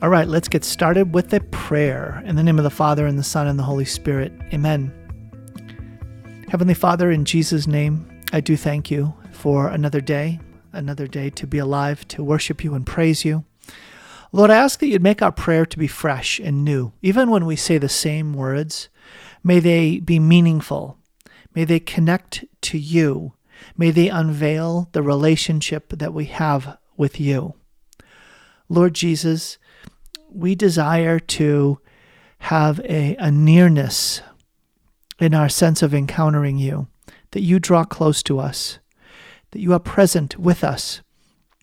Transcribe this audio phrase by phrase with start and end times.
[0.00, 2.22] All right, let's get started with a prayer.
[2.24, 4.32] In the name of the Father, and the Son, and the Holy Spirit.
[4.54, 4.92] Amen.
[6.48, 10.38] Heavenly Father, in Jesus' name, I do thank you for another day,
[10.72, 13.44] another day to be alive, to worship you and praise you.
[14.30, 16.92] Lord, I ask that you'd make our prayer to be fresh and new.
[17.02, 18.88] Even when we say the same words,
[19.42, 20.96] may they be meaningful.
[21.56, 23.32] May they connect to you.
[23.76, 27.54] May they unveil the relationship that we have with you.
[28.68, 29.58] Lord Jesus,
[30.30, 31.78] we desire to
[32.40, 34.22] have a, a nearness
[35.18, 36.86] in our sense of encountering you,
[37.32, 38.78] that you draw close to us,
[39.50, 41.00] that you are present with us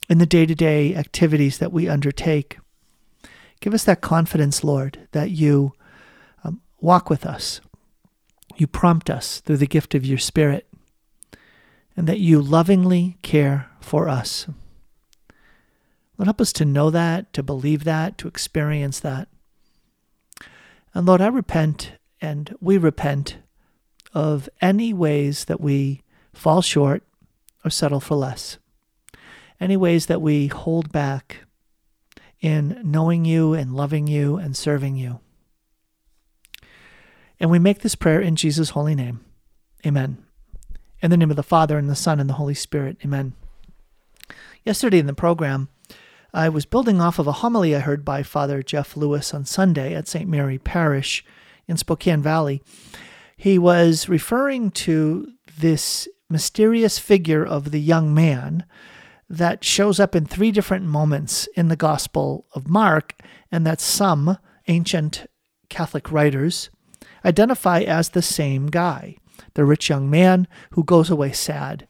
[0.10, 2.58] in the day to day activities that we undertake.
[3.62, 5.74] Give us that confidence, Lord, that you
[6.44, 7.62] um, walk with us,
[8.58, 10.68] you prompt us through the gift of your Spirit,
[11.96, 14.48] and that you lovingly care for us.
[16.18, 19.28] Lord, help us to know that, to believe that, to experience that.
[20.94, 23.38] And Lord, I repent and we repent
[24.14, 26.02] of any ways that we
[26.34, 27.04] fall short
[27.66, 28.58] or settle for less,
[29.60, 31.42] any ways that we hold back
[32.40, 35.20] in knowing you and loving you and serving you.
[37.40, 39.20] And we make this prayer in Jesus' holy name.
[39.86, 40.24] Amen.
[41.02, 42.98] In the name of the Father, and the Son, and the Holy Spirit.
[43.04, 43.34] Amen.
[44.64, 45.68] Yesterday in the program,
[46.36, 49.96] I was building off of a homily I heard by Father Jeff Lewis on Sunday
[49.96, 50.30] at St.
[50.30, 51.24] Mary Parish
[51.66, 52.62] in Spokane Valley.
[53.38, 58.66] He was referring to this mysterious figure of the young man
[59.30, 63.16] that shows up in three different moments in the Gospel of Mark,
[63.50, 65.28] and that some ancient
[65.70, 66.70] Catholic writers
[67.24, 69.16] identify as the same guy
[69.54, 71.88] the rich young man who goes away sad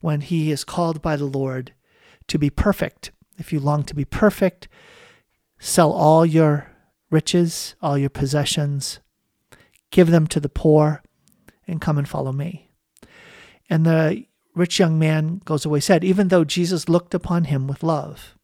[0.00, 1.72] when he is called by the Lord
[2.26, 4.68] to be perfect if you long to be perfect,
[5.58, 6.70] sell all your
[7.10, 9.00] riches, all your possessions,
[9.90, 11.02] give them to the poor,
[11.66, 12.70] and come and follow me.
[13.70, 17.82] And the rich young man goes away sad, even though Jesus looked upon him with
[17.82, 18.36] love.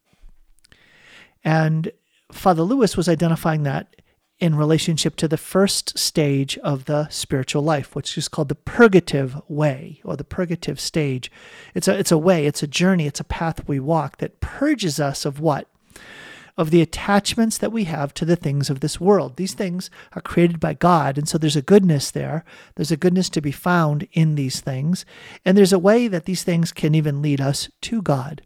[1.43, 1.91] And
[2.33, 3.97] Father Lewis was identifying that
[4.41, 9.41] in relationship to the first stage of the spiritual life, which is called the purgative
[9.49, 11.31] way or the purgative stage.
[11.75, 14.99] It's a, it's a way, it's a journey, it's a path we walk that purges
[14.99, 15.69] us of what?
[16.56, 19.37] Of the attachments that we have to the things of this world.
[19.37, 22.45] These things are created by God, and so there's a goodness there.
[22.75, 25.05] There's a goodness to be found in these things,
[25.45, 28.43] and there's a way that these things can even lead us to God.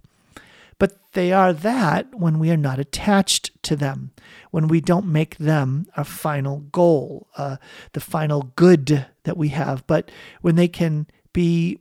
[1.18, 4.12] They are that when we are not attached to them,
[4.52, 7.56] when we don't make them our final goal, uh,
[7.92, 10.12] the final good that we have, but
[10.42, 11.80] when they can be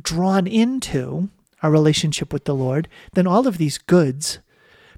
[0.00, 1.28] drawn into
[1.60, 4.38] our relationship with the Lord, then all of these goods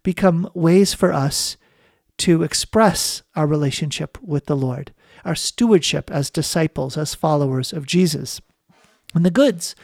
[0.02, 1.56] become ways for us
[2.19, 4.92] to express our relationship with the Lord,
[5.24, 8.42] our stewardship as disciples, as followers of Jesus.
[9.14, 9.74] And the goods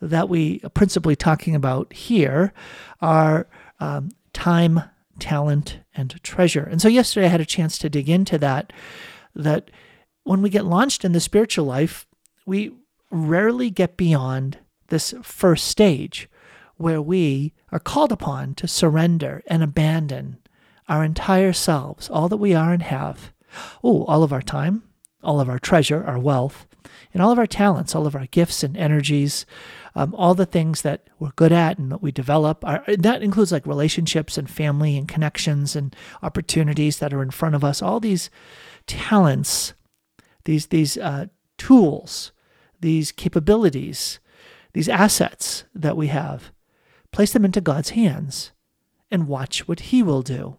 [0.00, 2.52] that we are principally talking about here
[3.04, 3.46] are
[3.80, 4.80] um, time,
[5.18, 6.62] talent, and treasure.
[6.62, 8.72] And so yesterday I had a chance to dig into that.
[9.34, 9.70] That
[10.22, 12.06] when we get launched in the spiritual life,
[12.46, 12.72] we
[13.10, 16.30] rarely get beyond this first stage
[16.76, 20.38] where we are called upon to surrender and abandon
[20.88, 23.32] our entire selves, all that we are and have.
[23.82, 24.82] Oh, all of our time,
[25.22, 26.66] all of our treasure, our wealth,
[27.12, 29.46] and all of our talents, all of our gifts and energies,
[29.94, 32.64] um, all the things that we're good at and that we develop.
[32.64, 37.54] Are, that includes like relationships and family and connections and opportunities that are in front
[37.54, 37.82] of us.
[37.82, 38.30] All these
[38.86, 39.74] talents,
[40.44, 41.26] these these uh,
[41.58, 42.32] tools,
[42.80, 44.18] these capabilities,
[44.72, 46.52] these assets that we have,
[47.12, 48.50] place them into God's hands
[49.10, 50.56] and watch what He will do,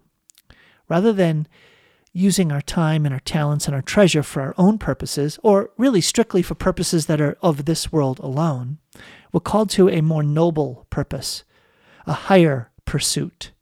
[0.88, 1.46] rather than
[2.16, 6.00] using our time and our talents and our treasure for our own purposes, or really
[6.00, 8.78] strictly for purposes that are of this world alone,
[9.32, 11.44] we're called to a more noble purpose,
[12.06, 13.52] a higher pursuit,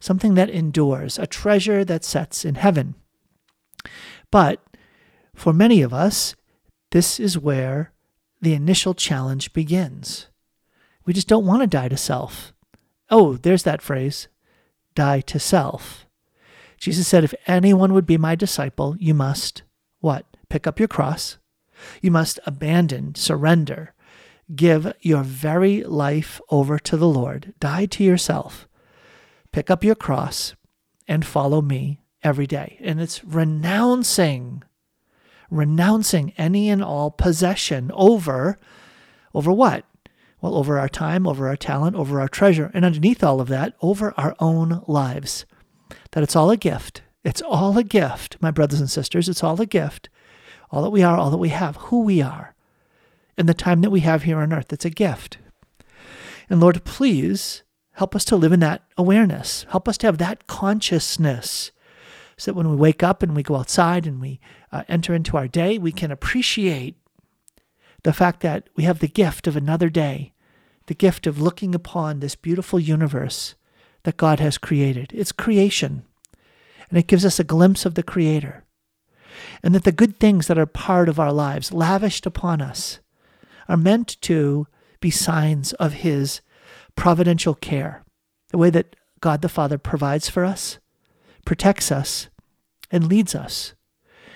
[0.00, 2.96] something that endures, a treasure that sets in heaven.
[4.32, 4.64] But
[5.34, 6.34] for many of us,
[6.90, 7.92] this is where
[8.40, 10.26] the initial challenge begins.
[11.04, 12.52] We just don't want to die to self.
[13.10, 14.26] Oh, there's that phrase
[14.94, 16.05] die to self.
[16.78, 19.62] Jesus said, If anyone would be my disciple, you must
[20.00, 20.26] what?
[20.48, 21.38] Pick up your cross.
[22.00, 23.94] You must abandon, surrender,
[24.54, 28.68] give your very life over to the Lord, die to yourself,
[29.52, 30.54] pick up your cross,
[31.08, 32.78] and follow me every day.
[32.80, 34.62] And it's renouncing,
[35.50, 38.58] renouncing any and all possession over,
[39.34, 39.84] over what?
[40.40, 43.74] Well, over our time, over our talent, over our treasure, and underneath all of that,
[43.80, 45.46] over our own lives
[46.16, 47.02] that it's all a gift.
[47.24, 49.28] It's all a gift, my brothers and sisters.
[49.28, 50.08] It's all a gift.
[50.70, 52.54] All that we are, all that we have, who we are,
[53.36, 54.72] and the time that we have here on earth.
[54.72, 55.36] It's a gift.
[56.48, 59.66] And Lord, please help us to live in that awareness.
[59.68, 61.70] Help us to have that consciousness
[62.38, 64.40] so that when we wake up and we go outside and we
[64.72, 66.96] uh, enter into our day, we can appreciate
[68.04, 70.32] the fact that we have the gift of another day,
[70.86, 73.54] the gift of looking upon this beautiful universe
[74.04, 75.10] that God has created.
[75.12, 76.05] It's creation,
[76.88, 78.64] and it gives us a glimpse of the Creator.
[79.62, 83.00] And that the good things that are part of our lives, lavished upon us,
[83.68, 84.66] are meant to
[85.00, 86.40] be signs of His
[86.94, 88.04] providential care,
[88.50, 90.78] the way that God the Father provides for us,
[91.44, 92.28] protects us,
[92.90, 93.74] and leads us.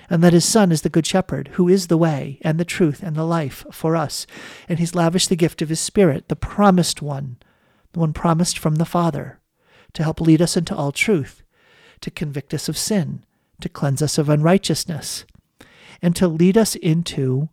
[0.09, 3.01] And that his Son is the Good Shepherd, who is the way and the truth
[3.01, 4.27] and the life for us.
[4.69, 7.37] And he's lavished the gift of his Spirit, the promised one,
[7.93, 9.39] the one promised from the Father,
[9.93, 11.40] to help lead us into all truth,
[12.01, 13.25] to convict us of sin,
[13.61, 15.25] to cleanse us of unrighteousness,
[16.03, 17.49] and to lead us into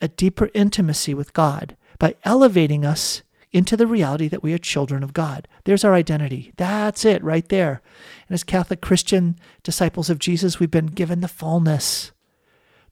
[0.00, 3.22] a deeper intimacy with God by elevating us
[3.52, 5.46] into the reality that we are children of God.
[5.64, 6.52] There's our identity.
[6.56, 7.80] That's it right there.
[8.28, 12.10] And as Catholic Christian disciples of Jesus, we've been given the fullness,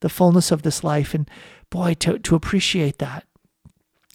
[0.01, 1.15] the fullness of this life.
[1.15, 1.29] And
[1.69, 3.25] boy, to, to appreciate that.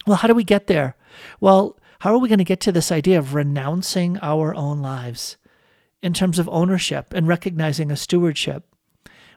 [0.06, 0.96] Well, how do we get there?
[1.42, 5.36] Well, how are we going to get to this idea of renouncing our own lives
[6.02, 8.64] in terms of ownership and recognizing a stewardship?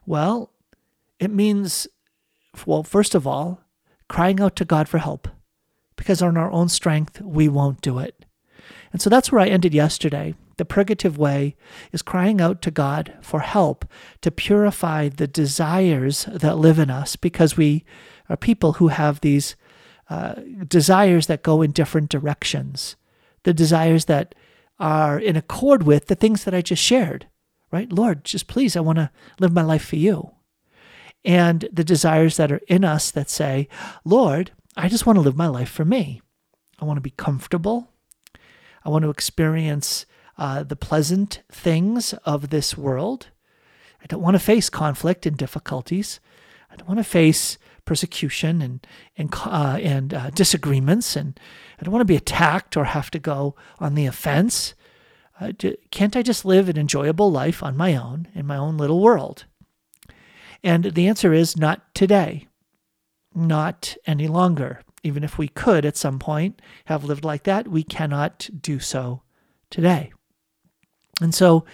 [0.07, 0.53] Well,
[1.19, 1.87] it means,
[2.67, 3.61] well, first of all,
[4.09, 5.29] crying out to God for help
[5.97, 8.25] because on our own strength, we won't do it.
[8.93, 10.35] And so that's where I ended yesterday.
[10.57, 11.57] The purgative way
[11.93, 13.85] is crying out to God for help
[14.21, 17.85] to purify the desires that live in us because we
[18.29, 19.57] are people who have these
[20.09, 20.35] uh,
[20.67, 22.97] desires that go in different directions,
[23.45, 24.35] the desires that
[24.81, 27.29] are in accord with the things that I just shared,
[27.71, 27.93] right?
[27.93, 30.33] Lord, just please, I want to live my life for you.
[31.25, 33.69] And the desires that are in us that say,
[34.05, 36.23] Lord, I just want to live my life for me.
[36.81, 37.91] I want to be comfortable.
[38.85, 40.07] I want to experience
[40.39, 43.29] uh, the pleasant things of this world.
[44.03, 46.21] I don't want to face conflict and difficulties.
[46.71, 47.59] I don't want to face
[47.91, 51.41] persecution and and uh, and uh, disagreements, and
[51.77, 54.75] I don't want to be attacked or have to go on the offense.
[55.41, 55.51] Uh,
[55.91, 59.45] can't I just live an enjoyable life on my own in my own little world?
[60.63, 62.47] And the answer is not today
[63.35, 64.83] not any longer.
[65.03, 69.23] Even if we could at some point have lived like that, we cannot do so
[69.69, 70.13] today.
[71.21, 71.65] And so,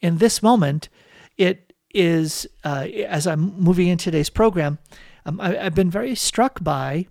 [0.00, 0.88] in this moment,
[1.36, 4.78] it is, uh, as I'm moving in today's program,
[5.24, 7.06] um, I, have been very struck by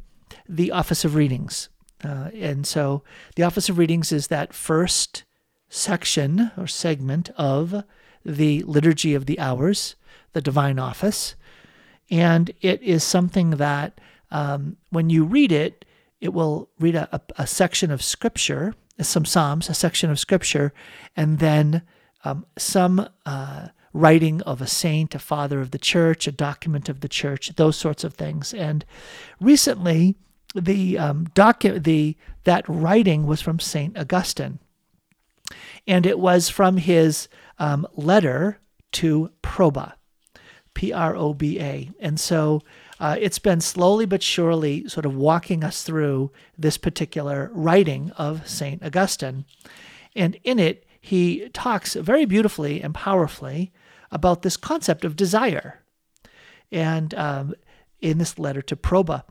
[0.47, 1.69] the Office of Readings.
[2.03, 3.03] Uh, and so,
[3.35, 5.23] the Office of Readings is that first
[5.69, 7.83] section or segment of
[8.25, 9.95] the Liturgy of the Hours,
[10.33, 11.35] the Divine Office.
[12.09, 13.99] And it is something that
[14.31, 15.85] um, when you read it,
[16.21, 20.73] it will read a, a, a, section of scripture, some Psalms, a section of scripture,
[21.15, 21.81] and then
[22.25, 27.01] um, some uh, writing of a saint, a father of the church, a document of
[27.01, 28.53] the church, those sorts of things.
[28.53, 28.85] And
[29.39, 30.15] recently,
[30.55, 34.59] the um, docu- the that writing was from Saint Augustine,
[35.87, 37.27] and it was from his
[37.57, 38.59] um, letter
[38.93, 39.93] to Proba.
[40.73, 41.91] P R O B A.
[41.99, 42.61] And so
[43.01, 48.47] uh, it's been slowly but surely sort of walking us through this particular writing of
[48.47, 48.81] St.
[48.81, 49.43] Augustine.
[50.15, 53.73] And in it, he talks very beautifully and powerfully
[54.11, 55.81] about this concept of desire.
[56.71, 57.53] And um,
[58.01, 59.23] in this letter to Proba,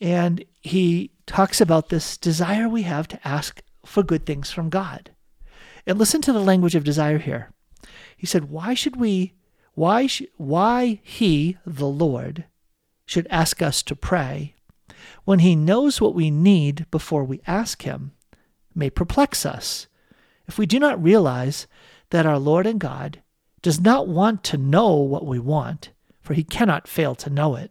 [0.00, 5.10] and he talks about this desire we have to ask for good things from God.
[5.86, 7.52] And listen to the language of desire here.
[8.16, 9.34] He said, Why should we
[9.74, 12.44] why, sh- why he, the Lord,
[13.06, 14.54] should ask us to pray
[15.24, 18.12] when he knows what we need before we ask him
[18.74, 19.86] may perplex us
[20.46, 21.66] if we do not realize
[22.10, 23.22] that our Lord and God
[23.62, 25.90] does not want to know what we want,
[26.20, 27.70] for he cannot fail to know it,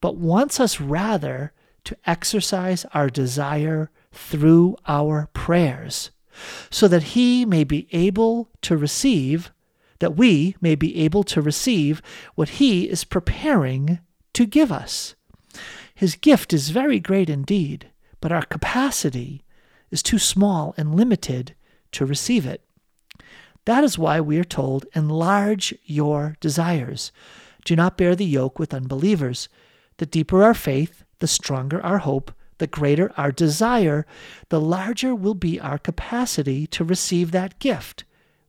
[0.00, 1.52] but wants us rather
[1.84, 6.10] to exercise our desire through our prayers,
[6.70, 9.50] so that he may be able to receive
[9.98, 12.02] that we may be able to receive
[12.34, 14.00] what He is preparing
[14.34, 15.14] to give us.
[15.94, 19.44] His gift is very great indeed, but our capacity
[19.90, 21.54] is too small and limited
[21.92, 22.62] to receive it.
[23.66, 27.12] That is why we are told, Enlarge your desires.
[27.64, 29.48] Do not bear the yoke with unbelievers.
[29.98, 34.06] The deeper our faith, the stronger our hope, the greater our desire,
[34.48, 38.04] the larger will be our capacity to receive that gift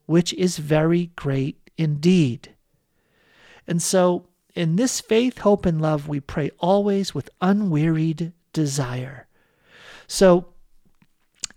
[0.08, 2.56] which is very great indeed.
[3.68, 9.28] And so, in this faith, hope, and love, we pray always with unwearied desire.
[10.08, 10.48] So,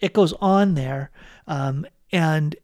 [0.00, 1.10] it goes on there.
[1.46, 2.56] Um, and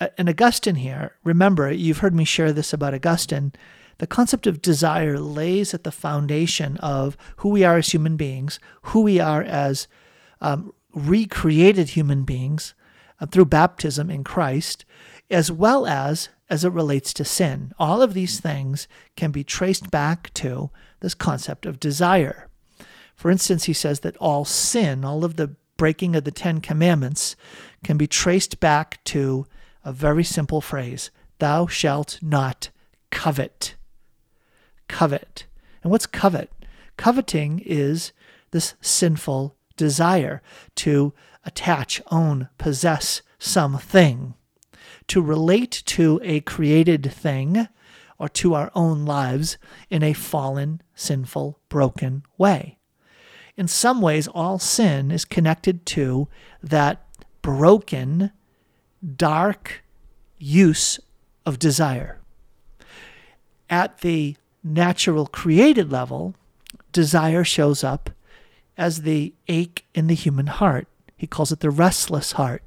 [0.00, 3.52] and Augustine here, remember, you've heard me share this about Augustine.
[3.98, 8.60] The concept of desire lays at the foundation of who we are as human beings,
[8.82, 9.88] who we are as
[10.40, 12.74] um, recreated human beings
[13.20, 14.84] uh, through baptism in Christ,
[15.30, 17.72] as well as as it relates to sin.
[17.78, 22.48] All of these things can be traced back to this concept of desire.
[23.14, 27.36] For instance, he says that all sin, all of the breaking of the Ten Commandments,
[27.84, 29.46] can be traced back to
[29.88, 32.68] a very simple phrase Thou shalt not
[33.10, 33.74] covet.
[34.86, 35.46] Covet.
[35.82, 36.52] And what's covet?
[36.98, 38.12] Coveting is
[38.50, 40.42] this sinful desire
[40.76, 41.14] to
[41.44, 44.34] attach, own, possess something,
[45.06, 47.68] to relate to a created thing
[48.18, 49.56] or to our own lives
[49.88, 52.76] in a fallen, sinful, broken way.
[53.56, 56.28] In some ways, all sin is connected to
[56.62, 57.06] that
[57.40, 58.32] broken
[59.16, 59.82] dark
[60.38, 60.98] use
[61.46, 62.18] of desire.
[63.70, 66.34] At the natural created level,
[66.92, 68.10] desire shows up
[68.76, 70.86] as the ache in the human heart.
[71.16, 72.62] He calls it the restless heart.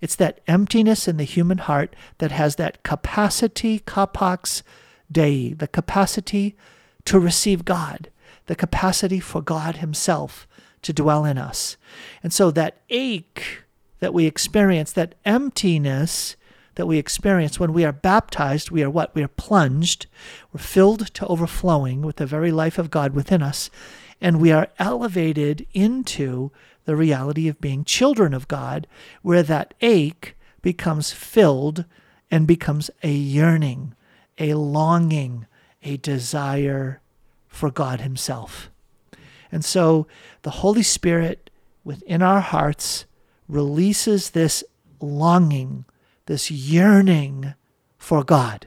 [0.00, 4.62] It's that emptiness in the human heart that has that capacity, capax
[5.10, 6.56] Dei, the capacity
[7.04, 8.10] to receive God,
[8.46, 10.46] the capacity for God Himself
[10.82, 11.76] to dwell in us.
[12.22, 13.63] And so that ache
[14.00, 16.36] that we experience, that emptiness
[16.74, 19.14] that we experience when we are baptized, we are what?
[19.14, 20.06] We are plunged,
[20.52, 23.70] we're filled to overflowing with the very life of God within us,
[24.20, 26.50] and we are elevated into
[26.84, 28.86] the reality of being children of God,
[29.22, 31.84] where that ache becomes filled
[32.30, 33.94] and becomes a yearning,
[34.38, 35.46] a longing,
[35.82, 37.00] a desire
[37.46, 38.70] for God Himself.
[39.52, 40.06] And so
[40.42, 41.50] the Holy Spirit
[41.84, 43.04] within our hearts
[43.48, 44.64] releases this
[45.00, 45.84] longing,
[46.26, 47.54] this yearning
[47.98, 48.66] for God.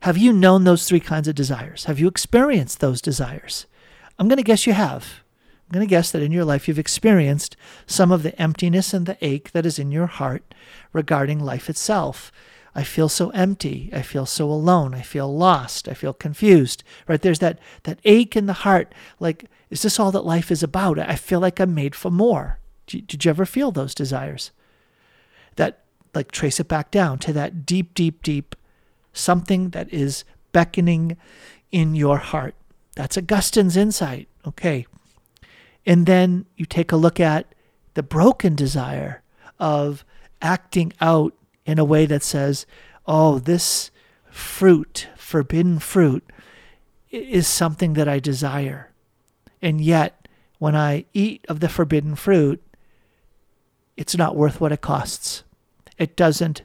[0.00, 1.84] Have you known those three kinds of desires?
[1.84, 3.66] Have you experienced those desires?
[4.18, 5.22] I'm going to guess you have.
[5.70, 7.56] I'm going to guess that in your life you've experienced
[7.86, 10.54] some of the emptiness and the ache that is in your heart
[10.92, 12.32] regarding life itself.
[12.74, 13.90] I feel so empty.
[13.92, 14.94] I feel so alone.
[14.94, 15.88] I feel lost.
[15.88, 16.82] I feel confused.
[17.06, 17.20] Right?
[17.20, 20.98] There's that that ache in the heart like is this all that life is about?
[20.98, 22.59] I feel like I'm made for more.
[22.90, 24.50] Did you ever feel those desires?
[25.56, 28.56] That, like, trace it back down to that deep, deep, deep
[29.12, 31.16] something that is beckoning
[31.70, 32.54] in your heart.
[32.96, 34.28] That's Augustine's insight.
[34.46, 34.86] Okay.
[35.86, 37.54] And then you take a look at
[37.94, 39.22] the broken desire
[39.58, 40.04] of
[40.42, 42.66] acting out in a way that says,
[43.06, 43.90] oh, this
[44.30, 46.24] fruit, forbidden fruit,
[47.10, 48.90] is something that I desire.
[49.60, 50.28] And yet,
[50.58, 52.62] when I eat of the forbidden fruit,
[54.00, 55.44] it's not worth what it costs.
[55.98, 56.62] It doesn't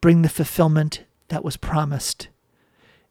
[0.00, 2.26] bring the fulfillment that was promised.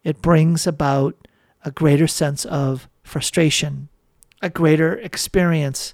[0.04, 1.30] It brings about
[1.64, 3.88] a greater sense of frustration,
[4.42, 5.94] a greater experience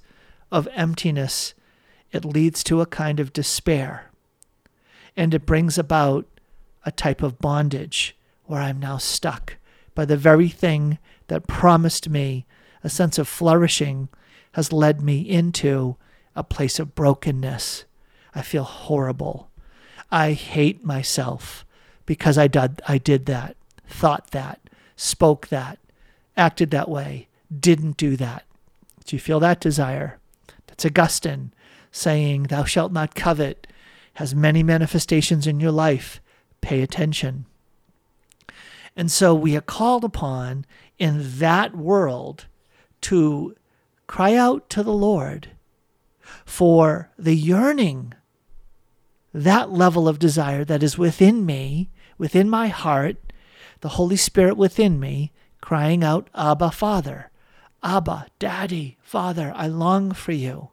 [0.52, 1.54] of emptiness.
[2.12, 4.10] It leads to a kind of despair.
[5.16, 6.26] And it brings about
[6.88, 9.58] a type of bondage where I'm now stuck
[9.94, 10.98] by the very thing
[11.28, 12.48] that promised me
[12.84, 14.10] a sense of flourishing
[14.54, 15.98] has led me into
[16.40, 17.84] a place of brokenness.
[18.34, 19.52] I feel horrible.
[20.10, 21.66] I hate myself
[22.06, 24.62] because I did, I did that, thought that,
[24.96, 25.80] spoke that,
[26.38, 28.46] acted that way, didn't do that.
[29.06, 30.18] Do you feel that desire?
[30.68, 31.52] That's Augustine
[31.92, 33.68] saying, Thou shalt not covet,
[34.14, 36.22] has many manifestations in your life.
[36.62, 37.46] Pay attention.
[38.96, 40.66] And so we are called upon
[40.98, 42.46] in that world
[43.02, 43.56] to
[44.08, 45.50] cry out to the Lord
[46.46, 48.14] for the yearning,
[49.34, 53.18] that level of desire that is within me, within my heart,
[53.82, 55.32] the Holy Spirit within me,
[55.62, 57.32] crying out, Abba, Father,
[57.84, 60.70] Abba, Daddy, Father, I long for you.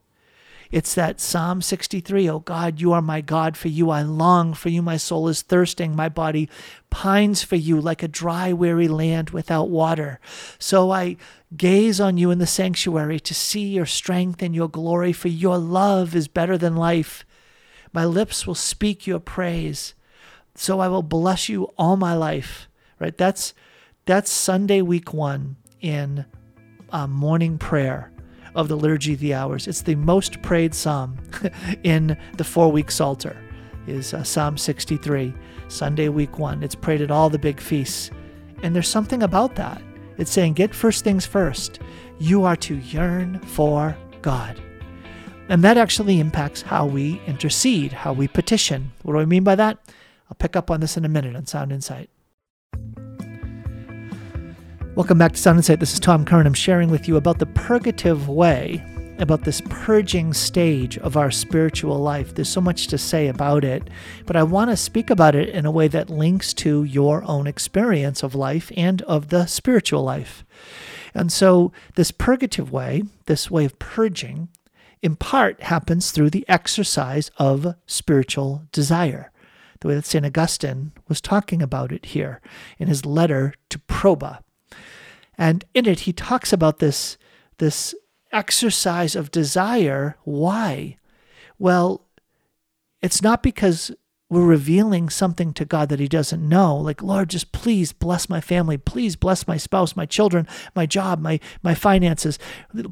[0.70, 4.68] It's that Psalm 63, oh God, you are my God, for you I long, for
[4.68, 6.48] you my soul is thirsting, my body
[6.90, 10.18] pines for you like a dry, weary land without water.
[10.58, 11.16] So I
[11.56, 15.58] gaze on you in the sanctuary to see your strength and your glory, for your
[15.58, 17.24] love is better than life.
[17.92, 19.94] My lips will speak your praise.
[20.54, 22.68] So I will bless you all my life.
[22.98, 23.16] Right?
[23.16, 23.54] That's
[24.06, 26.24] that's Sunday week one in
[26.90, 28.10] uh, morning prayer
[28.56, 29.68] of the Liturgy of the Hours.
[29.68, 31.16] It's the most prayed psalm
[31.84, 33.36] in the four week Psalter.
[33.86, 35.32] is uh, Psalm 63,
[35.68, 36.62] Sunday week one.
[36.62, 38.10] It's prayed at all the big feasts.
[38.62, 39.80] And there's something about that.
[40.16, 41.78] It's saying, get first things first.
[42.18, 44.60] You are to yearn for God.
[45.48, 48.92] And that actually impacts how we intercede, how we petition.
[49.02, 49.78] What do I mean by that?
[50.28, 52.10] I'll pick up on this in a minute on Sound Insight.
[54.96, 55.78] Welcome back to Sound Insight.
[55.78, 56.46] This is Tom Curran.
[56.46, 58.82] I'm sharing with you about the purgative way,
[59.18, 62.34] about this purging stage of our spiritual life.
[62.34, 63.90] There's so much to say about it,
[64.24, 67.46] but I want to speak about it in a way that links to your own
[67.46, 70.46] experience of life and of the spiritual life.
[71.12, 74.48] And so, this purgative way, this way of purging,
[75.02, 79.30] in part happens through the exercise of spiritual desire.
[79.80, 80.24] The way that St.
[80.24, 82.40] Augustine was talking about it here
[82.78, 84.38] in his letter to Proba.
[85.38, 87.18] And in it, he talks about this,
[87.58, 87.94] this
[88.32, 90.16] exercise of desire.
[90.24, 90.98] Why?
[91.58, 92.06] Well,
[93.02, 93.92] it's not because
[94.28, 96.76] we're revealing something to God that He doesn't know.
[96.76, 98.76] Like, Lord, just please bless my family.
[98.76, 102.38] Please bless my spouse, my children, my job, my, my finances.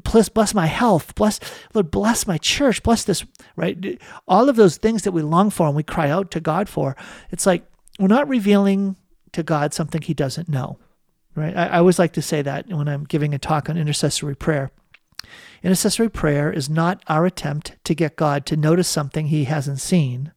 [0.03, 1.13] Please bless my health.
[1.15, 1.39] Bless,
[1.73, 2.81] Lord, bless my church.
[2.83, 3.25] Bless this,
[3.57, 4.01] right?
[4.27, 6.95] All of those things that we long for and we cry out to God for.
[7.31, 7.65] It's like
[7.99, 8.95] we're not revealing
[9.33, 10.79] to God something He doesn't know,
[11.35, 11.55] right?
[11.55, 14.71] I, I always like to say that when I'm giving a talk on intercessory prayer.
[15.63, 20.31] Intercessory prayer is not our attempt to get God to notice something He hasn't seen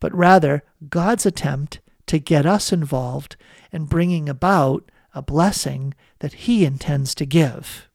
[0.00, 3.36] but rather God's attempt to get us involved
[3.70, 7.88] in bringing about a blessing that He intends to give.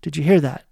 [0.00, 0.64] Did you hear that?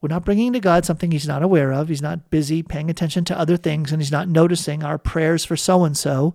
[0.00, 1.88] We're not bringing to God something He's not aware of.
[1.88, 5.56] He's not busy paying attention to other things and He's not noticing our prayers for
[5.56, 6.34] so and so,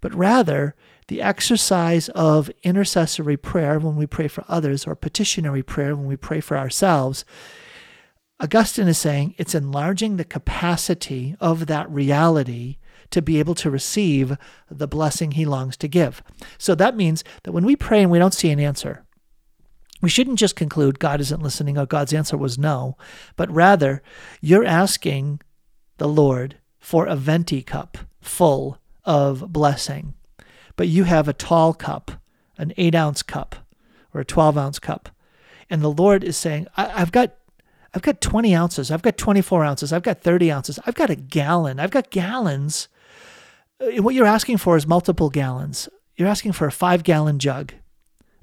[0.00, 0.76] but rather
[1.12, 6.16] the exercise of intercessory prayer when we pray for others or petitionary prayer when we
[6.16, 7.26] pray for ourselves
[8.40, 12.78] Augustine is saying it's enlarging the capacity of that reality
[13.10, 14.38] to be able to receive
[14.70, 16.22] the blessing he longs to give.
[16.56, 19.04] So that means that when we pray and we don't see an answer,
[20.00, 22.96] we shouldn't just conclude God isn't listening or God's answer was no,
[23.36, 24.02] but rather
[24.40, 25.42] you're asking
[25.98, 30.14] the Lord for a venti cup full of blessing.
[30.82, 32.10] But you have a tall cup,
[32.58, 33.54] an eight ounce cup,
[34.12, 35.10] or a 12 ounce cup.
[35.70, 37.36] And the Lord is saying, I- have got
[37.94, 38.90] I've got 20 ounces.
[38.90, 39.92] I've got 24 ounces.
[39.92, 40.80] I've got 30 ounces.
[40.84, 41.78] I've got a gallon.
[41.78, 42.88] I've got gallons.
[43.80, 45.88] Uh, what you're asking for is multiple gallons.
[46.16, 47.74] You're asking for a five gallon jug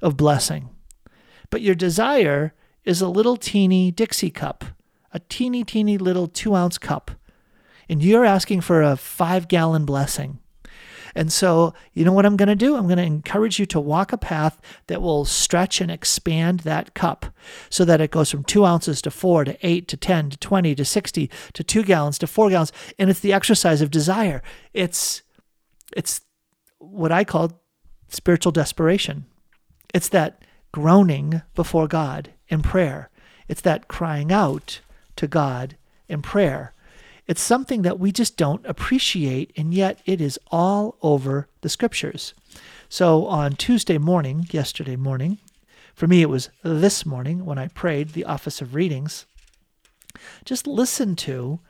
[0.00, 0.70] of blessing.
[1.50, 2.54] But your desire
[2.86, 4.64] is a little teeny Dixie cup,
[5.12, 7.10] a teeny, teeny little two ounce cup.
[7.86, 10.39] And you're asking for a five gallon blessing.
[11.14, 12.76] And so, you know what I'm going to do?
[12.76, 16.94] I'm going to encourage you to walk a path that will stretch and expand that
[16.94, 17.26] cup
[17.68, 20.74] so that it goes from two ounces to four to eight to 10 to 20
[20.74, 22.72] to 60 to two gallons to four gallons.
[22.98, 24.42] And it's the exercise of desire.
[24.72, 25.22] It's,
[25.96, 26.20] it's
[26.78, 27.60] what I call
[28.08, 29.26] spiritual desperation.
[29.92, 30.42] It's that
[30.72, 33.10] groaning before God in prayer.
[33.48, 34.80] It's that crying out
[35.16, 35.76] to God
[36.08, 36.74] in prayer.
[37.30, 42.34] It's something that we just don't appreciate, and yet it is all over the scriptures.
[42.88, 45.38] So on Tuesday morning, yesterday morning,
[45.94, 49.26] for me it was this morning when I prayed the office of readings,
[50.44, 51.60] just listen to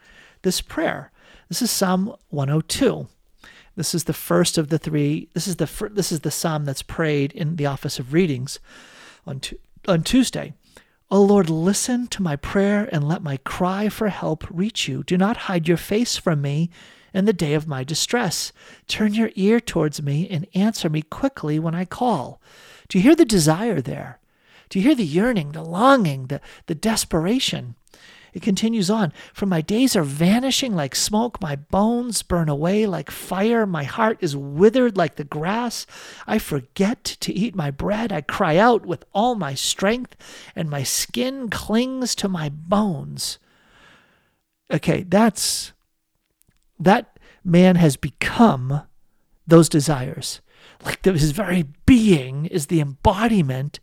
[0.41, 1.11] this prayer.
[1.47, 3.07] This is Psalm 102.
[3.75, 5.29] This is the first of the three.
[5.35, 8.59] This is the this is the psalm that's prayed in the office of readings
[9.27, 9.39] on
[9.87, 10.55] on Tuesday.
[11.13, 15.03] O Lord, listen to my prayer and let my cry for help reach you.
[15.03, 16.69] Do not hide your face from me
[17.13, 18.53] in the day of my distress.
[18.87, 22.41] Turn your ear towards me and answer me quickly when I call.
[22.87, 24.21] Do you hear the desire there?
[24.69, 27.75] Do you hear the yearning, the longing, the, the desperation?
[28.33, 33.11] It continues on For my days are vanishing like smoke, my bones burn away like
[33.11, 35.85] fire, my heart is withered like the grass.
[36.27, 40.15] I forget to eat my bread, I cry out with all my strength,
[40.55, 43.37] and my skin clings to my bones.
[44.71, 45.73] Okay, that's
[46.79, 48.83] that man has become
[49.45, 50.41] those desires.
[50.83, 53.79] Like his very being is the embodiment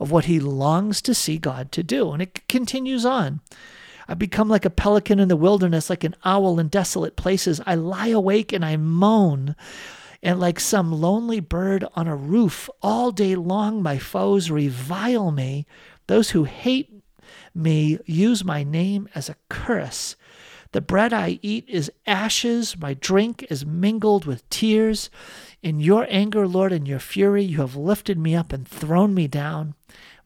[0.00, 2.12] of what he longs to see God to do.
[2.12, 3.40] And it continues on.
[4.10, 7.60] I become like a pelican in the wilderness, like an owl in desolate places.
[7.64, 9.54] I lie awake and I moan.
[10.20, 15.64] And like some lonely bird on a roof, all day long my foes revile me.
[16.08, 16.92] Those who hate
[17.54, 20.16] me use my name as a curse.
[20.72, 25.08] The bread I eat is ashes, my drink is mingled with tears.
[25.62, 29.28] In your anger, Lord, in your fury, you have lifted me up and thrown me
[29.28, 29.74] down.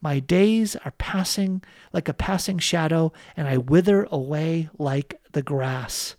[0.04, 1.62] My days are passing
[1.94, 6.14] like a passing shadow, and I wither away like the grass.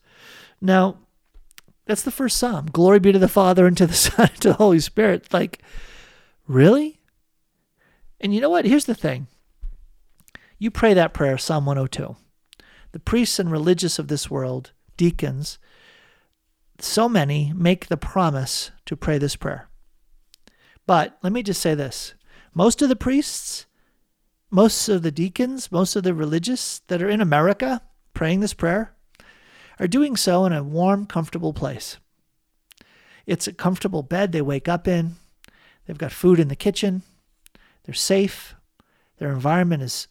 [0.59, 0.97] Now,
[1.85, 2.65] That's the first psalm.
[2.71, 5.31] Glory be to the Father and to the Son and to the Holy Spirit.
[5.31, 5.61] Like,
[6.47, 6.99] really?
[8.19, 8.65] And you know what?
[8.65, 9.27] Here's the thing.
[10.57, 12.15] You pray that prayer, Psalm 102.
[12.91, 15.59] The priests and religious of this world, deacons,
[16.79, 19.69] so many make the promise to pray this prayer.
[20.87, 22.15] But let me just say this
[22.55, 23.67] most of the priests,
[24.55, 27.81] most of the deacons, most of the religious that are in America
[28.13, 28.95] praying this prayer
[29.81, 31.97] are doing so in a warm, comfortable place.
[33.25, 35.15] It's a comfortable bed they wake up in.
[35.85, 37.03] They've got food in the kitchen.
[37.83, 38.55] They're safe.
[39.17, 40.07] Their environment is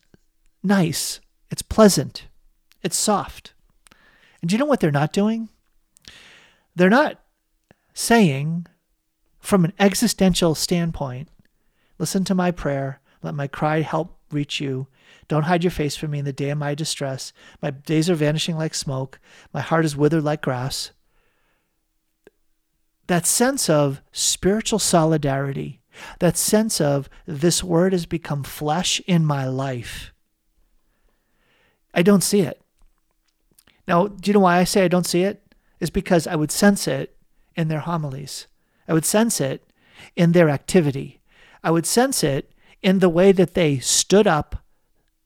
[0.62, 1.20] nice.
[1.50, 2.28] It's pleasant.
[2.82, 3.54] It's soft.
[4.42, 5.48] And do you know what they're not doing?
[6.76, 7.18] They're not
[7.94, 8.66] saying,
[9.40, 11.30] from an existential standpoint,
[11.98, 14.88] listen to my prayer, let my cry help reach you.
[15.28, 17.32] Don't hide your face from me in the day of my distress.
[17.62, 19.20] My days are vanishing like smoke.
[19.52, 20.90] My heart is withered like grass.
[23.06, 25.80] That sense of spiritual solidarity,
[26.20, 30.12] that sense of this word has become flesh in my life,
[31.94, 32.60] I don't see it.
[33.86, 35.40] Now, do you know why I say I don't see it?
[35.80, 37.16] Is because I would sense it
[37.54, 38.46] in their homilies.
[38.88, 39.62] I would sense it
[40.16, 41.20] in their activity.
[41.62, 42.52] I would sense it
[42.84, 44.62] in the way that they stood up,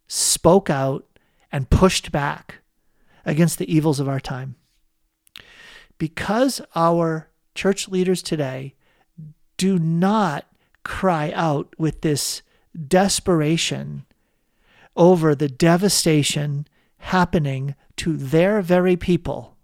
[0.06, 1.04] spoke out,
[1.50, 2.60] and pushed back
[3.26, 4.54] against the evils of our time.
[5.98, 8.76] Because our church leaders today
[9.56, 10.46] do not
[10.84, 12.42] cry out with this
[12.86, 14.06] desperation
[14.96, 16.64] over the devastation
[16.98, 19.56] happening to their very people,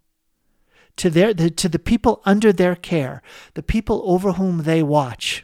[0.96, 3.22] to their the, to the people under their care,
[3.54, 5.43] the people over whom they watch.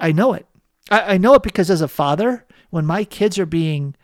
[0.00, 0.46] I know it.
[0.90, 3.94] I, I know it because as a father, when my kids are being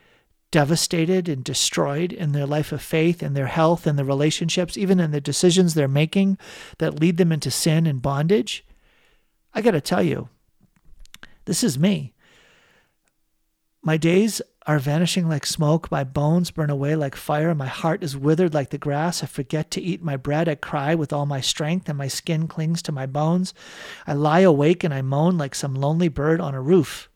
[0.51, 5.01] devastated and destroyed in their life of faith and their health and their relationships, even
[5.01, 6.39] in the decisions they're making
[6.79, 8.65] that lead them into sin and bondage,
[9.53, 10.29] I got to tell you,
[11.47, 12.13] this is me.
[13.83, 15.91] My days are vanishing like smoke.
[15.91, 17.55] My bones burn away like fire.
[17.55, 19.23] My heart is withered like the grass.
[19.23, 20.49] I forget to eat my bread.
[20.49, 23.55] I cry with all my strength, and my skin clings to my bones.
[24.07, 27.09] I lie awake and I moan like some lonely bird on a roof.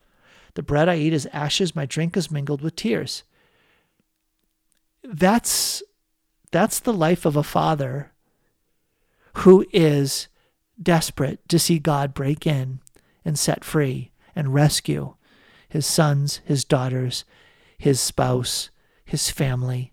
[0.55, 1.75] The bread I eat is ashes.
[1.75, 3.25] My drink is mingled with tears.
[5.03, 5.83] That's
[6.53, 8.13] that's the life of a father
[9.39, 10.29] who is
[10.81, 12.81] desperate to see God break in
[13.25, 15.15] and set free and rescue
[15.71, 17.25] his sons, his daughters,
[17.81, 18.69] his spouse,
[19.07, 19.91] his family,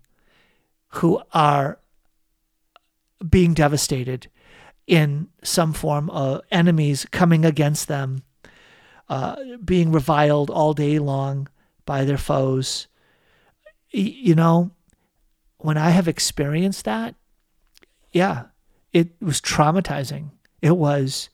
[0.88, 1.78] who are
[3.26, 4.28] being devastated
[4.86, 8.22] in some form of enemies coming against them,
[9.08, 11.48] uh, being reviled all day long
[11.86, 12.88] by their foes.
[13.90, 14.70] You know,
[15.56, 17.14] when I have experienced that,
[18.12, 18.48] yeah,
[18.92, 20.32] it was traumatizing.
[20.60, 21.30] It was,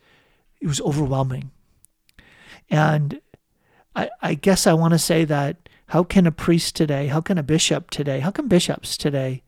[0.61, 1.51] it was overwhelming.
[2.71, 3.21] And
[3.97, 7.39] I, I guess I want to say that how can a priest today, how can
[7.39, 9.43] a bishop today, how can bishops today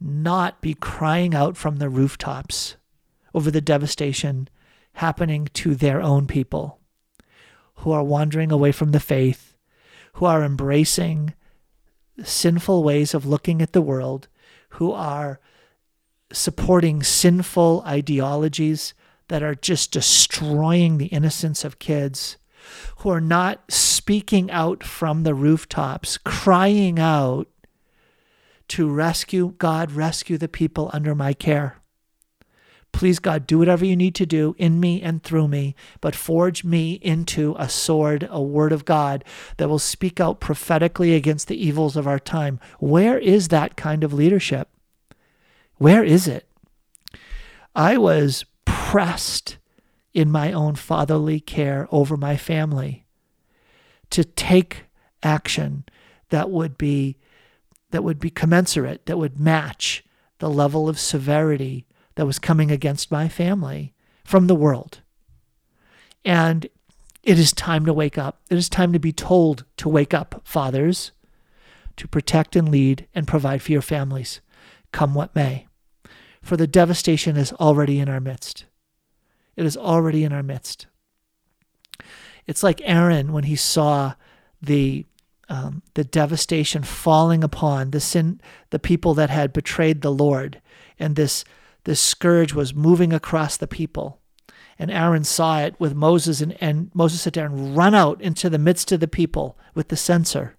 [0.00, 2.76] not be crying out from the rooftops
[3.34, 4.48] over the devastation
[4.94, 6.78] happening to their own people
[7.76, 9.54] who are wandering away from the faith,
[10.14, 11.34] who are embracing
[12.22, 14.28] sinful ways of looking at the world,
[14.70, 15.40] who are
[16.32, 18.94] supporting sinful ideologies
[19.28, 22.36] that are just destroying the innocence of kids
[22.98, 27.48] who are not speaking out from the rooftops, crying out
[28.68, 31.76] to rescue, God, rescue the people under my care.
[32.92, 36.64] Please, God, do whatever you need to do in me and through me, but forge
[36.64, 39.22] me into a sword, a word of God
[39.58, 42.58] that will speak out prophetically against the evils of our time.
[42.78, 44.70] Where is that kind of leadership?
[45.76, 46.48] Where is it?
[47.74, 49.55] I was pressed
[50.16, 53.04] in my own fatherly care over my family
[54.08, 54.84] to take
[55.22, 55.84] action
[56.30, 57.18] that would be
[57.90, 60.02] that would be commensurate that would match
[60.38, 63.92] the level of severity that was coming against my family
[64.24, 65.02] from the world.
[66.24, 66.66] And
[67.22, 68.40] it is time to wake up.
[68.48, 71.12] It is time to be told to wake up fathers
[71.98, 74.40] to protect and lead and provide for your families
[74.92, 75.66] come what may.
[76.40, 78.64] For the devastation is already in our midst
[79.56, 80.86] it is already in our midst.
[82.46, 84.14] It's like Aaron when he saw
[84.62, 85.06] the
[85.48, 88.40] um, the devastation falling upon the sin,
[88.70, 90.60] the people that had betrayed the Lord,
[90.98, 91.44] and this
[91.84, 94.20] this scourge was moving across the people.
[94.78, 98.50] And Aaron saw it with Moses, and, and Moses said to Aaron, "Run out into
[98.50, 100.56] the midst of the people with the censer."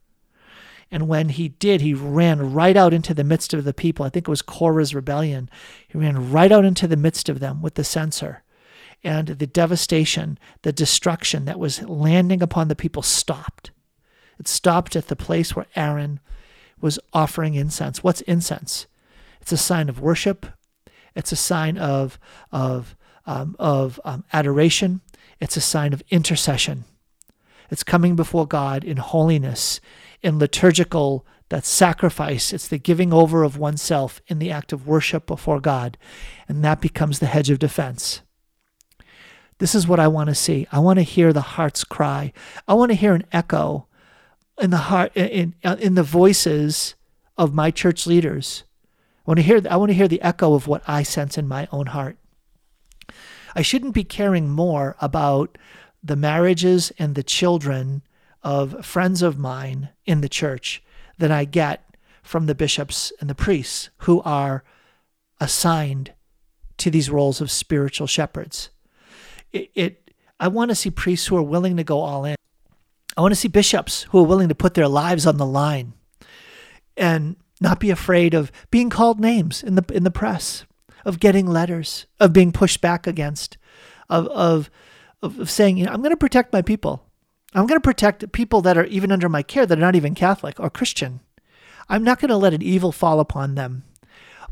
[0.89, 4.05] And when he did, he ran right out into the midst of the people.
[4.05, 5.49] I think it was Korah's rebellion.
[5.88, 8.43] He ran right out into the midst of them with the censer.
[9.08, 13.72] And the devastation, the destruction that was landing upon the people stopped.
[14.38, 16.20] It stopped at the place where Aaron
[16.82, 18.04] was offering incense.
[18.04, 18.86] What's incense?
[19.39, 20.46] It's a sign of worship.
[21.15, 22.20] It's a sign of
[22.52, 25.00] of um, of um, adoration.
[25.39, 26.84] It's a sign of intercession.
[27.72, 29.80] It's coming before God in holiness,
[30.22, 32.52] in liturgical that sacrifice.
[32.52, 35.98] It's the giving over of oneself in the act of worship before God,
[36.50, 38.22] and that becomes the hedge of defense.
[39.60, 40.67] This is what I want to see.
[40.72, 42.32] I want to hear the heart's cry.
[42.67, 43.88] I want to hear an echo
[44.60, 46.96] in the heart in uh, in the voices
[47.38, 48.63] of my church leaders.
[49.20, 51.48] I want to hear I want to hear the echo of what I sense in
[51.48, 52.17] my own heart.
[53.56, 55.58] I shouldn't be caring more about
[56.04, 58.04] the marriages and the children
[58.43, 60.84] of friends of mine in the church
[61.17, 61.84] than I get
[62.22, 64.63] from the bishops and the priests who are
[65.39, 66.13] assigned
[66.78, 68.70] to these roles of spiritual shepherds.
[69.51, 72.36] It, it I want to see priests who are willing to go all in.
[73.15, 75.93] I want to see bishops who are willing to put their lives on the line
[76.95, 80.65] and not be afraid of being called names in the in the press
[81.05, 83.57] of getting letters, of being pushed back against,
[84.10, 84.69] of of
[85.23, 87.03] of, saying, you know, I'm going to protect my people.
[87.55, 90.13] I'm going to protect people that are even under my care that are not even
[90.13, 91.21] Catholic or Christian.
[91.89, 93.83] I'm not going to let an evil fall upon them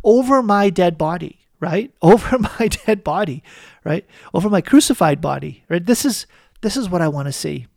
[0.03, 1.91] over my dead body, right?
[2.01, 3.43] Over my dead body,
[3.83, 4.05] right?
[4.33, 5.83] Over my crucified body, right?
[5.83, 6.27] This is
[6.61, 7.67] this is what I want to see.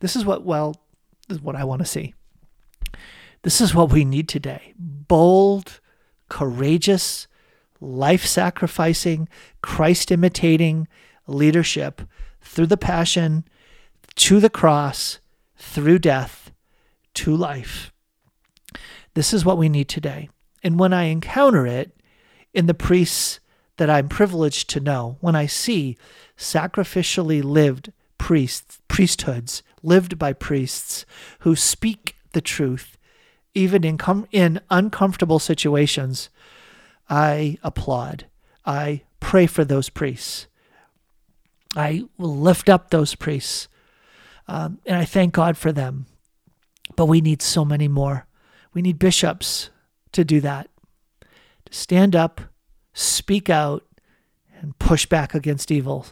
[0.00, 0.80] This is what well,
[1.28, 2.14] this is what I want to see.
[3.42, 4.72] This is what we need today.
[4.78, 5.80] Bold,
[6.28, 7.26] courageous,
[7.80, 9.28] life sacrificing,
[9.60, 10.88] Christ imitating
[11.26, 12.02] leadership
[12.40, 13.44] through the passion,
[14.14, 15.18] to the cross,
[15.56, 16.52] through death,
[17.14, 17.92] to life.
[19.14, 20.28] This is what we need today.
[20.62, 21.94] And when I encounter it
[22.54, 23.40] in the priests
[23.76, 25.98] that I'm privileged to know, when I see
[26.38, 31.04] sacrificially lived priests, priesthoods, lived by priests
[31.40, 32.96] who speak the truth,
[33.54, 36.30] even in, com- in uncomfortable situations,
[37.10, 38.26] I applaud.
[38.64, 40.46] I pray for those priests.
[41.76, 43.68] I will lift up those priests.
[44.46, 46.06] Um, and I thank God for them.
[46.96, 48.26] But we need so many more.
[48.72, 49.70] We need bishops
[50.12, 50.68] to do that,
[51.74, 52.40] stand up,
[52.92, 53.84] speak out,
[54.60, 56.06] and push back against evil,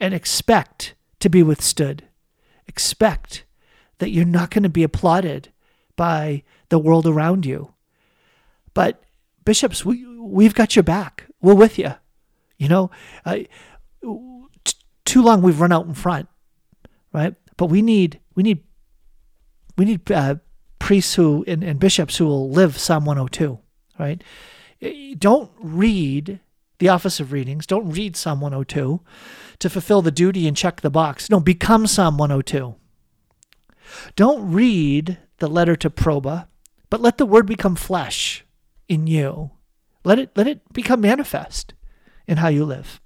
[0.00, 2.04] and expect to be withstood.
[2.66, 3.44] Expect
[3.98, 5.52] that you're not going to be applauded
[5.96, 7.74] by the world around you.
[8.74, 9.02] But
[9.44, 11.26] bishops, we, we've got your back.
[11.40, 11.94] We're with you.
[12.58, 12.90] You know,
[13.24, 13.36] uh,
[14.64, 16.26] t- too long we've run out in front,
[17.12, 17.34] right?
[17.58, 18.62] But we need we need
[19.76, 20.36] we need uh,
[20.78, 23.58] priests who and, and bishops who will live Psalm 102,
[23.98, 24.22] right?
[24.80, 26.40] Eh, don't read
[26.78, 27.66] the office of readings.
[27.66, 29.00] Don't read Psalm 102
[29.58, 31.30] to fulfill the duty and check the box.
[31.30, 32.74] No, become Psalm 102.
[34.14, 36.48] Don't read the letter to Proba,
[36.90, 38.44] but let the word become flesh
[38.88, 39.52] in you
[40.06, 41.74] let it let it become manifest
[42.28, 43.00] in how you live.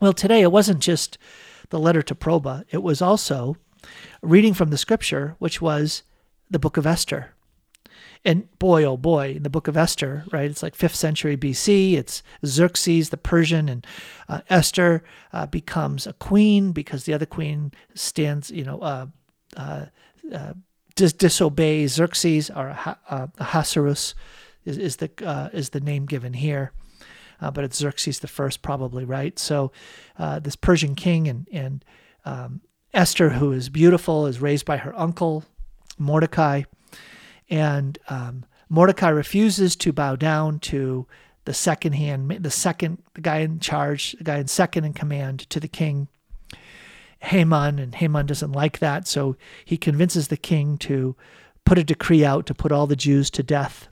[0.00, 1.18] Well, today it wasn't just
[1.70, 3.56] the letter to Proba, it was also
[4.22, 6.04] reading from the scripture, which was
[6.48, 7.33] the book of Esther.
[8.24, 10.50] And boy, oh boy, in the book of Esther, right?
[10.50, 11.94] It's like 5th century BC.
[11.94, 13.86] It's Xerxes, the Persian, and
[14.28, 19.06] uh, Esther uh, becomes a queen because the other queen stands, you know, uh,
[19.56, 19.86] uh,
[20.32, 20.54] uh
[20.96, 22.76] dis- disobeys Xerxes or
[23.38, 24.14] Ahasuerus
[24.64, 26.72] is, is the uh, is the name given here.
[27.40, 29.38] Uh, but it's Xerxes the first, probably right.
[29.38, 29.72] So
[30.18, 31.84] uh, this Persian king and and
[32.24, 35.44] um, Esther, who is beautiful, is raised by her uncle
[35.98, 36.62] Mordecai,
[37.50, 41.06] and um, Mordecai refuses to bow down to
[41.44, 45.40] the second hand, the second, the guy in charge, the guy in second in command
[45.50, 46.08] to the king,
[47.20, 51.16] Haman, and Haman doesn't like that, so he convinces the king to
[51.64, 53.88] put a decree out to put all the Jews to death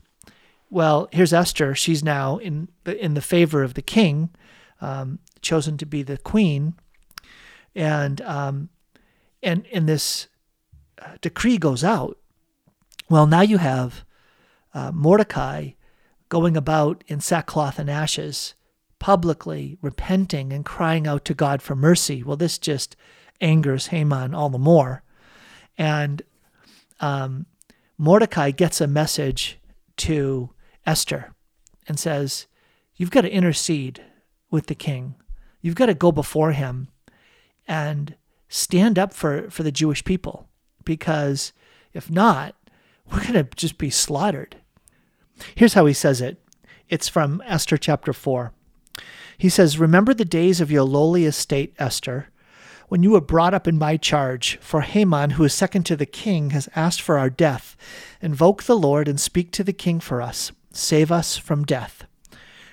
[0.72, 1.74] well, here's Esther.
[1.74, 4.30] She's now in the, in the favor of the king,
[4.80, 6.74] um, chosen to be the queen,
[7.74, 8.70] and um,
[9.42, 10.28] and and this
[10.98, 12.16] uh, decree goes out.
[13.12, 14.06] Well, now you have
[14.72, 15.72] uh, Mordecai
[16.30, 18.54] going about in sackcloth and ashes,
[18.98, 22.22] publicly repenting and crying out to God for mercy.
[22.22, 22.96] Well, this just
[23.38, 25.02] angers Haman all the more,
[25.76, 26.22] and
[27.00, 27.44] um,
[27.98, 29.58] Mordecai gets a message
[29.98, 30.48] to
[30.86, 31.34] Esther
[31.86, 32.46] and says,
[32.96, 34.02] You've got to intercede
[34.50, 35.16] with the king.
[35.60, 36.88] You've got to go before him
[37.68, 38.16] and
[38.48, 40.48] stand up for, for the Jewish people.
[40.82, 41.52] Because
[41.92, 42.56] if not,
[43.12, 44.56] we're going to just be slaughtered.
[45.54, 46.38] Here's how he says it
[46.88, 48.52] it's from Esther chapter 4.
[49.38, 52.28] He says, Remember the days of your lowly estate, Esther,
[52.88, 54.58] when you were brought up in my charge.
[54.60, 57.76] For Haman, who is second to the king, has asked for our death.
[58.20, 60.52] Invoke the Lord and speak to the king for us.
[60.72, 62.04] Save us from death.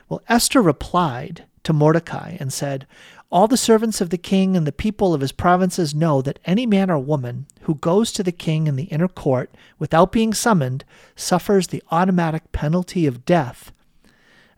[0.08, 2.88] Well, Esther replied to Mordecai and said,
[3.32, 6.66] All the servants of the king and the people of his provinces know that any
[6.66, 10.84] man or woman who goes to the king in the inner court without being summoned
[11.16, 13.72] suffers the automatic penalty of death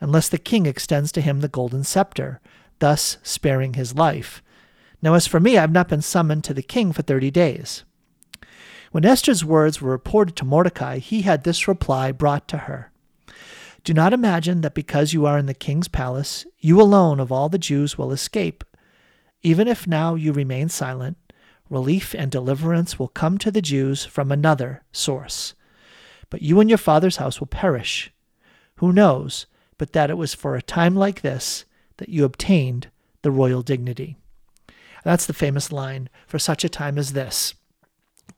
[0.02, 2.42] unless the king extends to him the golden scepter,
[2.80, 4.42] thus sparing his life.
[5.02, 7.84] Now, as for me, I have not been summoned to the king for thirty days.
[8.92, 12.91] When Esther's words were reported to Mordecai, he had this reply brought to her
[13.84, 17.50] Do not imagine that because you are in the king's palace, you alone of all
[17.50, 18.63] the Jews will escape.
[19.41, 21.17] Even if now you remain silent,
[21.70, 25.56] relief and deliverance will come to the Jews from another source.
[26.30, 28.12] But you and your father's house will perish.
[28.76, 29.48] Who knows?
[29.82, 31.65] but that it was for a time like this
[31.98, 32.91] that you obtained
[33.24, 34.15] the royal dignity.
[35.04, 37.56] That's the famous line for such a time as this.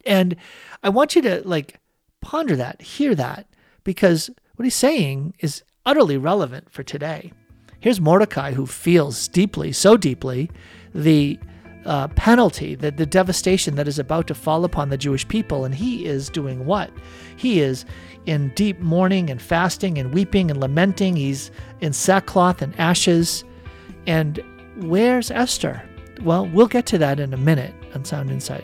[0.05, 0.37] And
[0.81, 1.81] I want you to like
[2.21, 3.45] ponder that, hear that,
[3.83, 7.31] because what he's saying is utterly relevant for today.
[7.79, 10.49] Here's Mordecai who feels deeply, so deeply,
[10.93, 11.39] the
[11.85, 15.65] uh, penalty, the, the devastation that is about to fall upon the Jewish people.
[15.65, 16.91] And he is doing what?
[17.35, 17.83] He is
[18.25, 21.15] in deep mourning and fasting and weeping and lamenting.
[21.15, 23.43] He's in sackcloth and ashes.
[24.07, 24.41] And
[24.77, 25.83] where's Esther?
[26.21, 28.63] Well, we'll get to that in a minute on Sound Insight.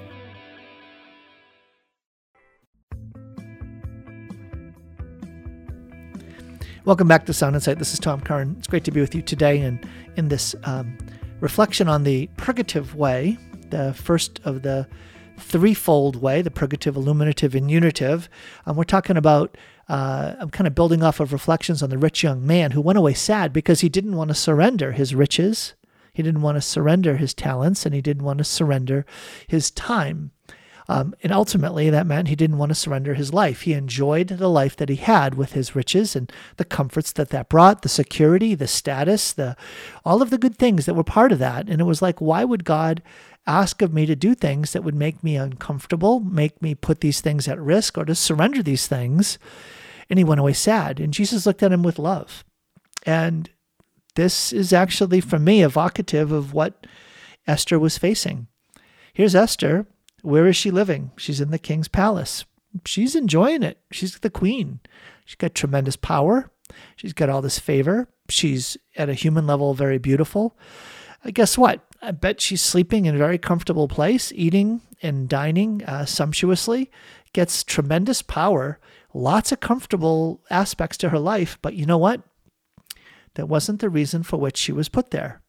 [6.90, 7.78] Welcome back to Sound Insight.
[7.78, 8.56] This is Tom Curran.
[8.58, 10.98] It's great to be with you today and in this um,
[11.40, 13.38] reflection on the purgative way,
[13.70, 14.88] the first of the
[15.38, 18.28] threefold way the purgative, illuminative, and unitive.
[18.66, 19.56] Um, we're talking about,
[19.88, 22.98] uh, I'm kind of building off of reflections on the rich young man who went
[22.98, 25.76] away sad because he didn't want to surrender his riches,
[26.12, 29.06] he didn't want to surrender his talents, and he didn't want to surrender
[29.48, 30.32] his time.
[30.90, 33.62] Um, and ultimately, that meant he didn't want to surrender his life.
[33.62, 37.48] He enjoyed the life that he had with his riches and the comforts that that
[37.48, 39.56] brought, the security, the status, the
[40.04, 41.70] all of the good things that were part of that.
[41.70, 43.04] And it was like, why would God
[43.46, 47.22] ask of me to do things that would make me uncomfortable, make me put these
[47.22, 49.38] things at risk, or to surrender these things?
[50.10, 51.00] And he went away sad.
[51.00, 52.44] And Jesus looked at him with love.
[53.06, 53.48] And
[54.16, 56.88] this is actually, for me, evocative of what
[57.46, 58.48] Esther was facing.
[59.14, 59.86] Here's Esther
[60.22, 61.12] where is she living?
[61.18, 62.46] She's in the king's palace.
[62.86, 63.80] She's enjoying it.
[63.92, 64.80] She's the queen.
[65.26, 66.52] She's got tremendous power.
[66.96, 68.08] She's got all this favor.
[68.30, 70.58] She's at a human level very beautiful.
[71.26, 71.86] Uh, guess what?
[72.02, 76.92] I bet she's sleeping in a very comfortable place, eating and dining uh, sumptuously,
[77.34, 78.80] gets tremendous power,
[79.14, 81.58] lots of comfortable aspects to her life.
[81.62, 82.22] But you know what?
[83.36, 85.42] That wasn't the reason for which she was put there.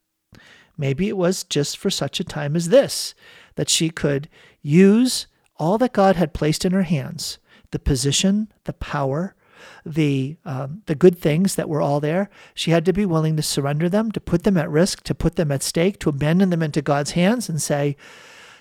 [0.80, 3.14] Maybe it was just for such a time as this
[3.56, 4.30] that she could
[4.62, 5.26] use
[5.58, 7.38] all that God had placed in her hands
[7.70, 9.36] the position, the power,
[9.84, 12.30] the um, the good things that were all there.
[12.54, 15.36] She had to be willing to surrender them, to put them at risk, to put
[15.36, 17.96] them at stake, to abandon them into God's hands and say,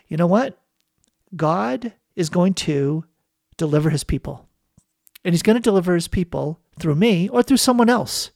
[0.09, 0.59] you know what?
[1.35, 3.05] God is going to
[3.55, 4.45] deliver his people.
[5.23, 8.31] And he's going to deliver his people through me or through someone else.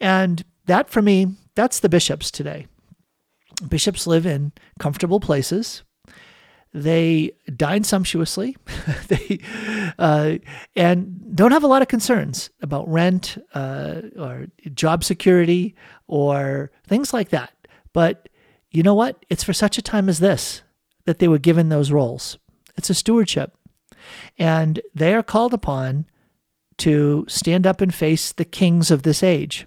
[0.00, 2.68] And that for me, that's the bishops today.
[3.66, 5.82] Bishops live in comfortable places.
[6.74, 8.56] They dine sumptuously,
[9.08, 9.40] they
[9.98, 10.34] uh,
[10.74, 15.74] and don't have a lot of concerns about rent uh, or job security
[16.06, 17.54] or things like that.
[17.94, 18.28] But
[18.70, 19.24] you know what?
[19.30, 20.62] It's for such a time as this
[21.06, 22.36] that they were given those roles.
[22.76, 23.56] It's a stewardship,
[24.38, 26.04] and they are called upon
[26.78, 29.66] to stand up and face the kings of this age.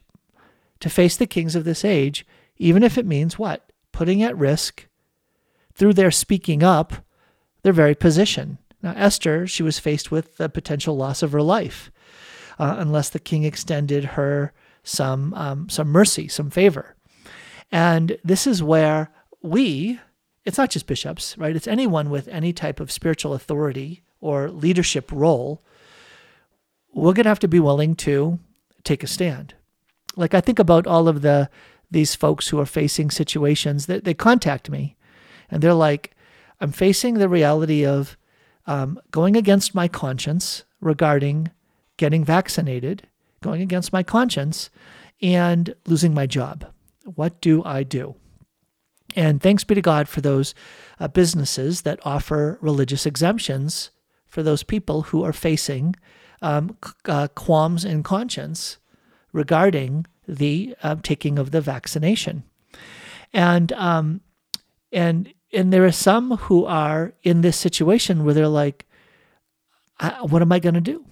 [0.82, 2.25] To face the kings of this age,
[2.58, 3.68] even if it means what?
[3.91, 4.88] Putting at risk
[5.73, 6.93] through their speaking up
[7.63, 8.58] their very position.
[8.81, 11.92] Now, Esther, she was faced with the potential loss of her life
[12.58, 16.96] uh, unless the king extended her some, um, some mercy, some favor.
[17.71, 19.12] And this is where
[19.42, 20.00] we,
[20.46, 21.56] it's not just bishops, right?
[21.56, 25.63] It's anyone with any type of spiritual authority or leadership role.
[26.94, 28.40] We're going to have to be willing to
[28.83, 29.54] take a stand.
[30.15, 31.50] Like I think about all of the
[31.92, 34.96] these folks who are facing situations that they contact me
[35.50, 36.15] and they're like,
[36.62, 38.17] I'm facing the reality of
[38.67, 41.50] um, going against my conscience regarding
[41.98, 43.08] getting vaccinated,
[43.42, 44.69] going against my conscience,
[45.21, 46.65] and losing my job.
[47.15, 48.15] What do I do?
[49.15, 50.54] And thanks be to God for those
[51.00, 53.90] uh, businesses that offer religious exemptions
[54.27, 55.96] for those people who are facing
[56.42, 58.77] um, uh, qualms in conscience
[59.33, 62.44] regarding the uh, taking of the vaccination.
[63.34, 64.21] And um,
[64.92, 68.86] and and there are some who are in this situation where they're like,
[70.21, 71.06] "What am I going to do?"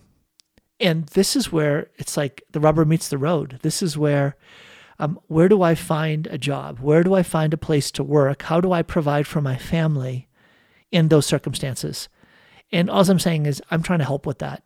[0.79, 3.59] And this is where it's like the rubber meets the road.
[3.61, 4.35] This is where
[4.99, 6.79] um, where do I find a job?
[6.79, 8.43] Where do I find a place to work?
[8.43, 10.27] How do I provide for my family
[10.91, 12.09] in those circumstances?
[12.71, 14.63] And all I'm saying is, I'm trying to help with that.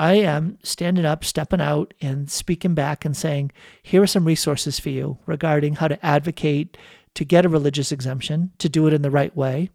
[0.00, 4.80] I am standing up, stepping out, and speaking back and saying, here are some resources
[4.80, 6.78] for you regarding how to advocate
[7.12, 9.68] to get a religious exemption, to do it in the right way,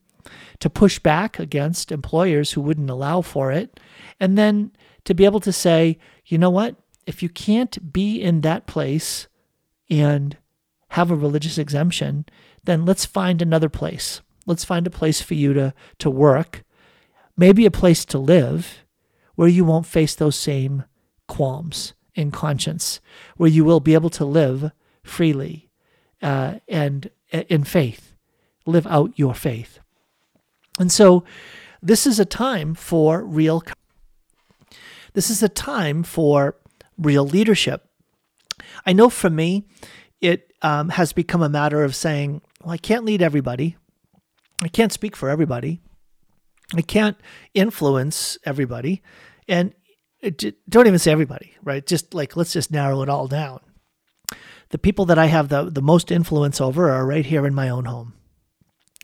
[0.62, 3.80] to push back against employers who wouldn't allow for it,
[4.20, 4.72] and then
[5.04, 6.76] to be able to say, you know what?
[7.06, 9.28] If you can't be in that place
[9.92, 10.36] and
[10.90, 12.26] have a religious exemption,
[12.64, 14.22] then let's find another place.
[14.48, 16.64] Let's find a place for you to, to work,
[17.38, 18.85] maybe a place to live
[19.36, 20.84] where you won't face those same
[21.28, 23.00] qualms in conscience,
[23.38, 24.72] where you will be able to live
[25.04, 25.70] freely
[26.22, 28.16] uh, and uh, in faith,
[28.66, 29.80] live out your faith.
[30.80, 31.24] And so,
[31.82, 33.64] this is a time for real.
[35.14, 36.56] This is a time for
[36.98, 37.88] real leadership.
[38.86, 39.66] I know for me,
[40.20, 43.78] it um, has become a matter of saying, well, I can't lead everybody.
[44.62, 45.82] I can't speak for everybody.
[46.74, 47.18] I can't
[47.54, 49.04] influence everybody.
[49.48, 49.74] And
[50.22, 51.86] it, don't even say everybody, right?
[51.86, 53.60] Just like, let's just narrow it all down.
[54.70, 57.70] The people that I have the, the most influence over are right here in my
[57.70, 58.14] own home.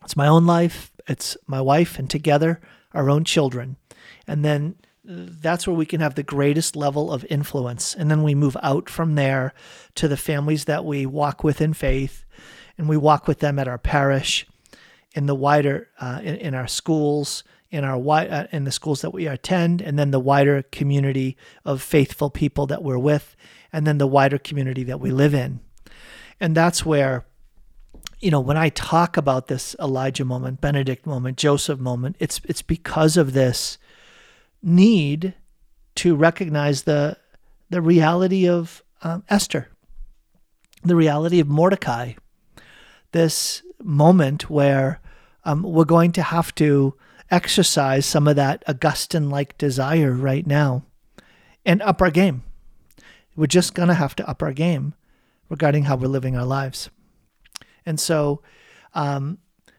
[0.03, 2.59] It's my own life, it's my wife, and together,
[2.93, 3.77] our own children.
[4.27, 4.75] And then
[5.07, 7.93] uh, that's where we can have the greatest level of influence.
[7.93, 9.53] And then we move out from there
[9.95, 12.25] to the families that we walk with in faith,
[12.77, 14.47] and we walk with them at our parish,
[15.13, 19.11] in the wider, uh, in, in, our schools, in our uh, in the schools that
[19.11, 23.35] we attend, and then the wider community of faithful people that we're with,
[23.73, 25.59] and then the wider community that we live in.
[26.39, 27.25] And that's where,
[28.19, 32.61] you know, when I talk about this Elijah moment, Benedict moment, Joseph moment, it's it's
[32.61, 33.77] because of this
[34.63, 35.33] need
[35.95, 37.17] to recognize the
[37.69, 39.69] the reality of um, Esther,
[40.83, 42.13] the reality of Mordecai,
[43.11, 44.99] this moment where
[45.43, 46.95] um, we're going to have to
[47.29, 50.83] exercise some of that Augustine like desire right now
[51.65, 52.43] and up our game.
[53.35, 54.93] We're just going to have to up our game
[55.49, 56.89] regarding how we're living our lives.
[57.85, 58.41] And so,
[58.93, 59.37] um,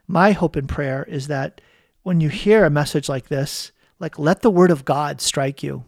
[0.09, 1.61] my hope and prayer is that
[2.03, 5.85] when you hear a message like this, like let the word of God strike you.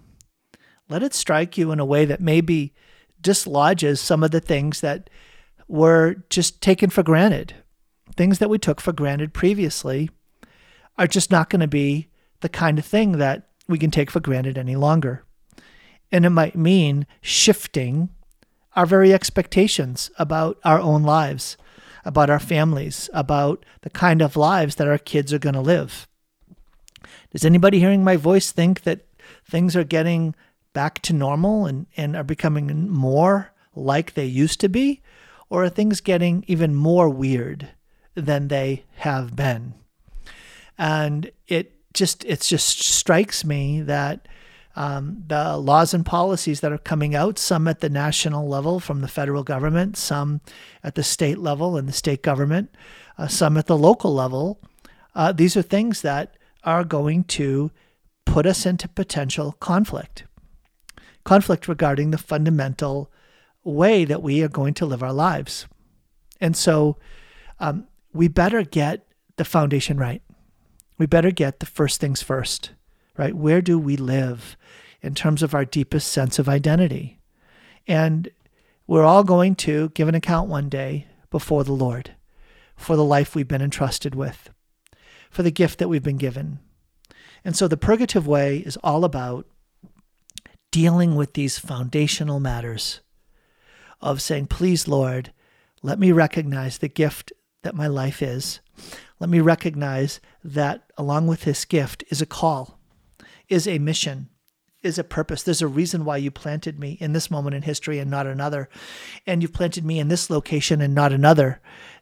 [0.88, 2.72] Let it strike you in a way that maybe
[3.20, 5.10] dislodges some of the things that
[5.66, 7.54] were just taken for granted,
[8.16, 10.10] things that we took for granted previously
[10.96, 12.08] are just not going to be
[12.40, 15.24] the kind of thing that we can take for granted any longer.
[16.12, 18.10] And it might mean shifting
[18.76, 21.56] our very expectations about our own lives,
[22.04, 26.06] about our families, about the kind of lives that our kids are going to live.
[27.32, 29.06] Does anybody hearing my voice think that
[29.44, 30.34] things are getting
[30.72, 35.02] back to normal and, and are becoming more like they used to be?
[35.50, 37.70] Or are things getting even more weird
[38.14, 39.74] than they have been?
[40.78, 44.26] and it just it just strikes me that
[44.76, 49.02] um, the laws and policies that are coming out, some at the national level from
[49.02, 50.40] the federal government, some
[50.82, 52.74] at the state level and the state government,
[53.16, 54.60] uh, some at the local level,
[55.14, 57.70] uh, these are things that are going to
[58.24, 60.24] put us into potential conflict.
[61.22, 63.12] Conflict regarding the fundamental
[63.62, 65.68] way that we are going to live our lives.
[66.40, 66.96] And so
[67.60, 69.06] um, we better get
[69.36, 70.22] the foundation right
[70.98, 72.70] we better get the first things first,
[73.16, 73.34] right?
[73.34, 74.56] Where do we live
[75.02, 77.18] in terms of our deepest sense of identity?
[77.86, 78.28] And
[78.86, 82.14] we're all going to give an account one day before the Lord
[82.76, 84.50] for the life we've been entrusted with,
[85.30, 86.60] for the gift that we've been given.
[87.44, 89.46] And so the purgative way is all about
[90.70, 93.00] dealing with these foundational matters
[94.00, 95.32] of saying, Please, Lord,
[95.82, 97.32] let me recognize the gift
[97.64, 98.60] that my life is.
[99.18, 102.78] Let me recognize that along with this gift is a call,
[103.48, 104.28] is a mission,
[104.82, 105.42] is a purpose.
[105.42, 108.68] There's a reason why you planted me in this moment in history and not another.
[109.26, 111.60] And you've planted me in this location and not another.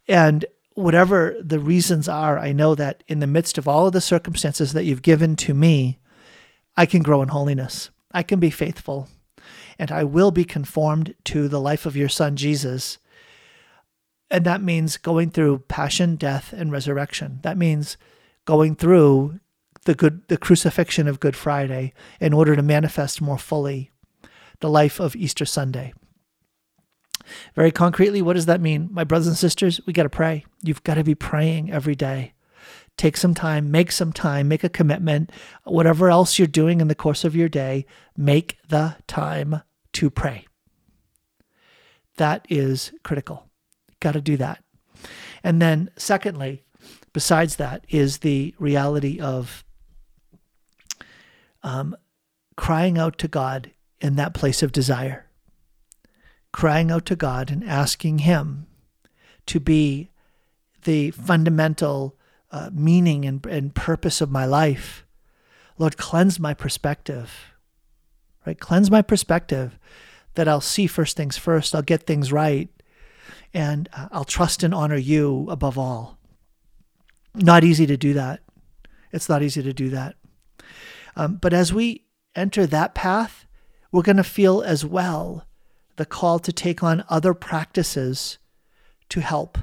[0.08, 0.44] And
[0.74, 4.72] whatever the reasons are, I know that in the midst of all of the circumstances
[4.72, 5.98] that you've given to me,
[6.76, 7.90] I can grow in holiness.
[8.12, 9.08] I can be faithful.
[9.78, 12.98] And I will be conformed to the life of your son, Jesus,
[14.32, 17.38] and that means going through passion, death, and resurrection.
[17.42, 17.98] That means
[18.46, 19.38] going through
[19.84, 23.90] the good the crucifixion of Good Friday in order to manifest more fully
[24.60, 25.92] the life of Easter Sunday.
[27.54, 28.88] Very concretely, what does that mean?
[28.90, 30.44] My brothers and sisters, we got to pray.
[30.62, 32.32] You've got to be praying every day.
[32.96, 35.30] Take some time, make some time, make a commitment.
[35.64, 39.62] Whatever else you're doing in the course of your day, make the time
[39.94, 40.46] to pray.
[42.16, 43.51] That is critical.
[44.02, 44.64] Got to do that.
[45.44, 46.64] And then, secondly,
[47.12, 49.64] besides that, is the reality of
[51.62, 51.96] um,
[52.56, 55.26] crying out to God in that place of desire,
[56.52, 58.66] crying out to God and asking Him
[59.46, 60.10] to be
[60.82, 62.16] the fundamental
[62.50, 65.06] uh, meaning and, and purpose of my life.
[65.78, 67.52] Lord, cleanse my perspective,
[68.44, 68.58] right?
[68.58, 69.78] Cleanse my perspective
[70.34, 72.68] that I'll see first things first, I'll get things right,
[73.54, 76.18] and uh, I'll trust and honor you above all.
[77.34, 78.40] Not easy to do that.
[79.12, 80.16] It's not easy to do that.
[81.16, 83.46] Um, but as we enter that path,
[83.90, 85.46] we're going to feel as well
[85.96, 88.38] the call to take on other practices
[89.10, 89.58] to help.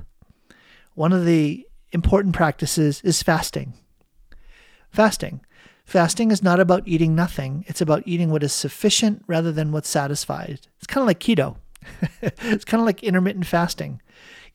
[0.93, 3.73] One of the important practices is fasting.
[4.91, 5.41] Fasting.
[5.85, 9.89] Fasting is not about eating nothing, it's about eating what is sufficient rather than what's
[9.89, 10.67] satisfied.
[10.77, 11.57] It's kind of like keto,
[12.21, 14.01] it's kind of like intermittent fasting.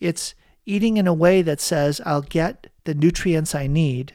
[0.00, 0.34] It's
[0.66, 4.14] eating in a way that says, I'll get the nutrients I need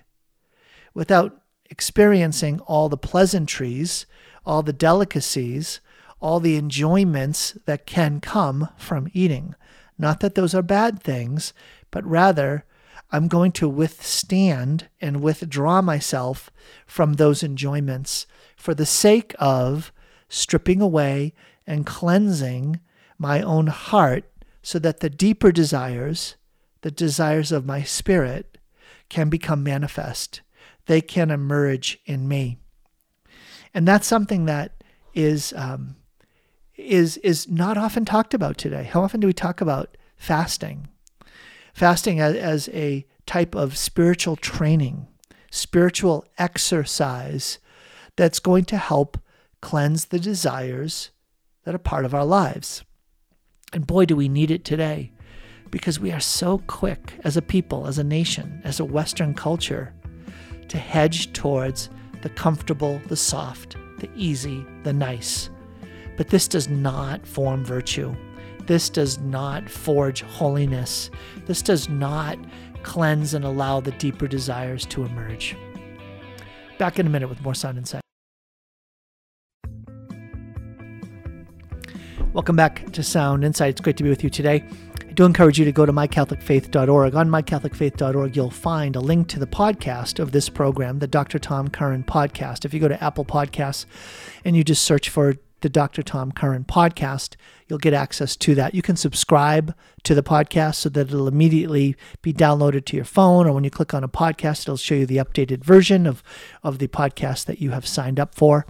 [0.93, 4.05] without experiencing all the pleasantries,
[4.45, 5.79] all the delicacies,
[6.19, 9.55] all the enjoyments that can come from eating.
[9.97, 11.53] Not that those are bad things,
[11.91, 12.65] but rather
[13.11, 16.51] I'm going to withstand and withdraw myself
[16.85, 19.91] from those enjoyments for the sake of
[20.27, 21.33] stripping away
[21.65, 22.79] and cleansing
[23.19, 24.23] my own heart
[24.63, 26.35] so that the deeper desires,
[26.81, 28.57] the desires of my spirit,
[29.09, 30.41] can become manifest.
[30.87, 32.57] They can emerge in me.
[33.73, 35.95] And that's something that is um,
[36.75, 38.83] is is not often talked about today.
[38.83, 40.87] How often do we talk about fasting?
[41.79, 45.07] fasting as, as a type of spiritual training,
[45.49, 47.57] spiritual exercise
[48.17, 49.17] that's going to help
[49.61, 51.11] cleanse the desires
[51.63, 52.83] that are part of our lives.
[53.73, 55.11] And boy, do we need it today
[55.69, 59.93] because we are so quick as a people, as a nation, as a Western culture
[60.67, 61.89] to hedge towards
[62.21, 65.49] the comfortable, the soft, the easy, the nice.
[66.17, 68.15] But this does not form virtue.
[68.65, 71.09] This does not forge holiness.
[71.45, 72.37] This does not
[72.83, 75.55] cleanse and allow the deeper desires to emerge.
[76.77, 78.01] Back in a minute with more Sound Insight.
[82.31, 83.71] Welcome back to Sound Insight.
[83.71, 84.63] It's great to be with you today.
[85.01, 87.15] I do encourage you to go to mycatholicfaith.org.
[87.15, 91.39] On mycatholicfaith.org, you'll find a link to the podcast of this program, the Dr.
[91.39, 92.65] Tom Curran podcast.
[92.65, 93.87] If you go to Apple Podcasts
[94.45, 96.03] and you just search for the Dr.
[96.03, 97.35] Tom Curran podcast,
[97.67, 98.73] you'll get access to that.
[98.73, 103.47] You can subscribe to the podcast so that it'll immediately be downloaded to your phone,
[103.47, 106.23] or when you click on a podcast, it'll show you the updated version of,
[106.63, 108.65] of the podcast that you have signed up for.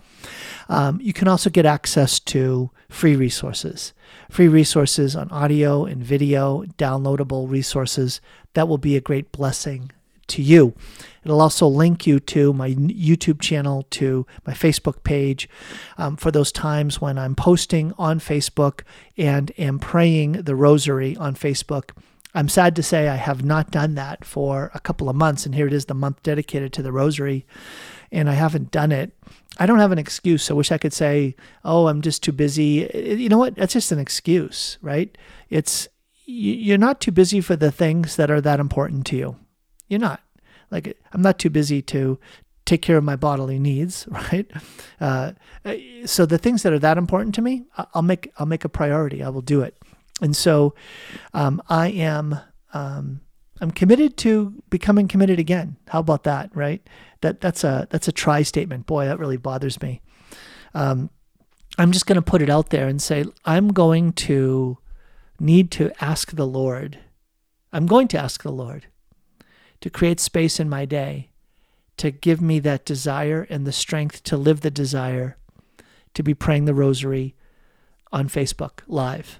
[0.67, 3.93] Um, you can also get access to free resources,
[4.29, 8.21] free resources on audio and video, downloadable resources
[8.53, 9.91] that will be a great blessing
[10.29, 10.73] to you.
[11.23, 15.49] It'll also link you to my YouTube channel, to my Facebook page
[15.97, 18.81] um, for those times when I'm posting on Facebook
[19.17, 21.91] and am praying the rosary on Facebook.
[22.33, 25.55] I'm sad to say I have not done that for a couple of months, and
[25.55, 27.45] here it is the month dedicated to the rosary,
[28.11, 29.11] and I haven't done it.
[29.57, 30.49] I don't have an excuse.
[30.49, 32.89] I wish I could say, oh, I'm just too busy.
[32.93, 33.55] You know what?
[33.55, 35.17] That's just an excuse, right?
[35.49, 35.87] It's
[36.25, 39.35] you're not too busy for the things that are that important to you.
[39.89, 40.21] You're not.
[40.71, 42.19] Like I'm not too busy to
[42.65, 44.49] take care of my bodily needs, right?
[45.01, 45.33] Uh,
[46.05, 49.23] so the things that are that important to me, I'll make I'll make a priority.
[49.23, 49.75] I will do it.
[50.21, 50.75] And so
[51.33, 52.39] um, I am
[52.73, 53.21] um,
[53.59, 55.77] I'm committed to becoming committed again.
[55.87, 56.87] How about that, right?
[57.21, 58.85] That that's a that's a try statement.
[58.85, 60.01] Boy, that really bothers me.
[60.73, 61.09] Um,
[61.77, 64.77] I'm just going to put it out there and say I'm going to
[65.39, 66.99] need to ask the Lord.
[67.71, 68.87] I'm going to ask the Lord
[69.81, 71.29] to create space in my day,
[71.97, 75.37] to give me that desire and the strength to live the desire
[76.13, 77.35] to be praying the rosary
[78.11, 79.39] on Facebook Live.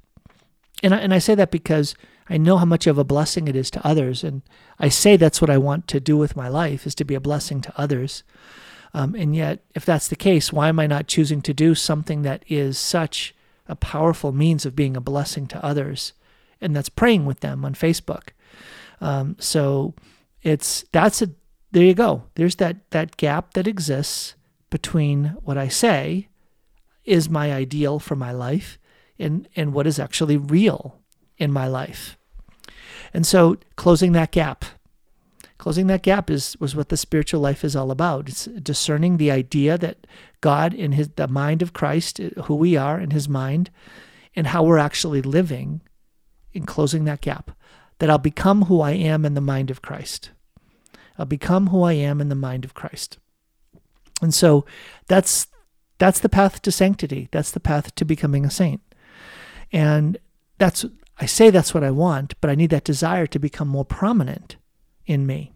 [0.84, 1.96] And I, and I say that because
[2.30, 4.24] I know how much of a blessing it is to others.
[4.24, 4.44] And
[4.80, 7.20] I say that's what I want to do with my life is to be a
[7.20, 8.24] blessing to others.
[8.94, 12.22] Um, and yet, if that's the case, why am I not choosing to do something
[12.22, 13.36] that is such
[13.68, 16.14] a powerful means of being a blessing to others?
[16.62, 18.30] And that's praying with them on Facebook.
[19.02, 19.94] Um, so
[20.42, 21.30] it's that's a
[21.72, 22.24] there you go.
[22.36, 24.36] There's that that gap that exists
[24.70, 26.30] between what I say
[27.04, 28.80] is my ideal for my life
[29.18, 31.00] and and what is actually real
[31.38, 32.18] in my life.
[33.14, 34.66] And so closing that gap
[35.60, 38.28] closing that gap is was what the spiritual life is all about.
[38.28, 40.08] It's discerning the idea that
[40.42, 43.70] God in his the mind of Christ, who we are in his mind,
[44.36, 45.82] and how we're actually living
[46.54, 47.52] in closing that gap.
[48.00, 50.32] That I'll become who I am in the mind of Christ.
[51.18, 53.18] I'll become who I am in the mind of Christ.
[54.22, 54.66] And so
[55.08, 55.48] that's
[55.98, 57.28] that's the path to sanctity.
[57.32, 58.82] That's the path to becoming a saint.
[59.72, 60.18] And
[60.58, 60.86] that's
[61.20, 64.56] I say that's what I want, but I need that desire to become more prominent
[65.06, 65.52] in me.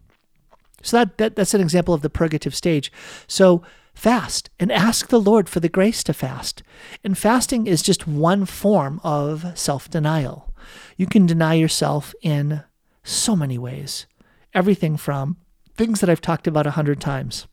[0.82, 2.92] So that, that that's an example of the purgative stage.
[3.26, 3.62] So
[3.94, 6.62] fast and ask the Lord for the grace to fast.
[7.02, 10.52] And fasting is just one form of self-denial.
[10.96, 12.62] You can deny yourself in
[13.02, 14.06] so many ways.
[14.52, 15.36] Everything from
[15.76, 17.46] things that I've talked about a hundred times.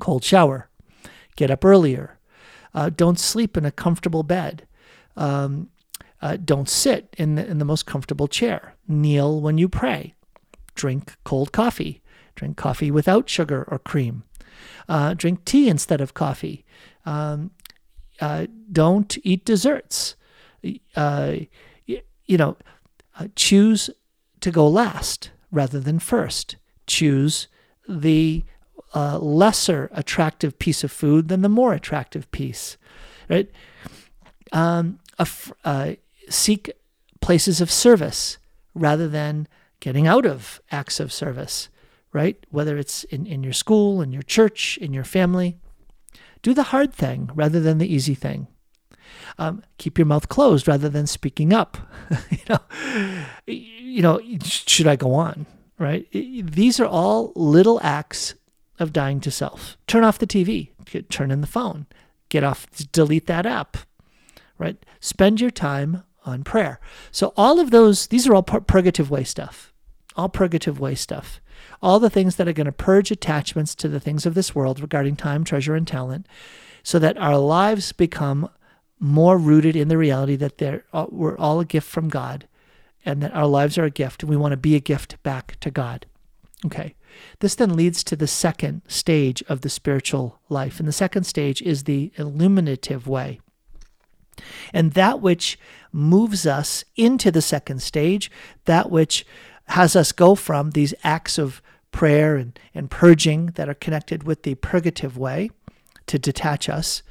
[0.00, 0.68] Cold shower,
[1.36, 2.18] get up earlier,
[2.74, 4.66] uh, don't sleep in a comfortable bed.
[5.16, 5.70] Um,
[6.20, 8.74] uh, don't sit in the, in the most comfortable chair.
[8.86, 10.14] Kneel when you pray.
[10.74, 12.02] Drink cold coffee.
[12.34, 14.24] Drink coffee without sugar or cream.
[14.88, 16.64] Uh, drink tea instead of coffee.
[17.06, 17.50] Um,
[18.20, 20.16] uh, don't eat desserts.
[22.26, 22.56] You know,
[23.18, 23.90] uh, choose
[24.40, 26.56] to go last rather than first.
[26.86, 27.48] Choose
[27.88, 28.44] the
[28.94, 32.76] uh, lesser attractive piece of food than the more attractive piece,
[33.28, 33.50] right?
[34.52, 34.98] Um,
[35.64, 35.92] uh,
[36.28, 36.70] seek
[37.20, 38.38] places of service
[38.74, 39.48] rather than
[39.80, 41.68] getting out of acts of service,
[42.12, 42.44] right?
[42.50, 45.58] Whether it's in, in your school, in your church, in your family.
[46.42, 48.46] Do the hard thing rather than the easy thing.
[49.38, 51.76] Um, keep your mouth closed rather than speaking up.
[52.30, 52.60] you know,
[53.46, 55.46] you know, should I go on?
[55.78, 56.06] Right?
[56.12, 58.34] These are all little acts
[58.78, 59.76] of dying to self.
[59.86, 60.70] Turn off the TV.
[61.10, 61.86] Turn in the phone.
[62.28, 62.66] Get off.
[62.92, 63.76] Delete that app.
[64.58, 64.76] Right?
[65.00, 66.80] Spend your time on prayer.
[67.10, 69.72] So all of those, these are all purgative way stuff.
[70.16, 71.40] All purgative way stuff.
[71.82, 74.80] All the things that are going to purge attachments to the things of this world
[74.80, 76.26] regarding time, treasure, and talent,
[76.82, 78.48] so that our lives become
[78.98, 82.46] more rooted in the reality that they're, uh, we're all a gift from God
[83.04, 85.58] and that our lives are a gift and we want to be a gift back
[85.60, 86.06] to God.
[86.64, 86.94] Okay.
[87.40, 90.78] This then leads to the second stage of the spiritual life.
[90.78, 93.40] And the second stage is the illuminative way.
[94.72, 95.58] And that which
[95.92, 98.30] moves us into the second stage,
[98.66, 99.26] that which
[99.68, 104.42] has us go from these acts of prayer and, and purging that are connected with
[104.42, 105.50] the purgative way
[106.06, 107.02] to detach us,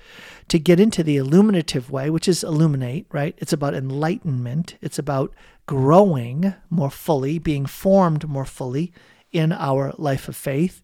[0.47, 3.35] to get into the illuminative way, which is illuminate, right?
[3.37, 4.75] It's about enlightenment.
[4.81, 5.33] It's about
[5.65, 8.93] growing more fully, being formed more fully
[9.31, 10.81] in our life of faith,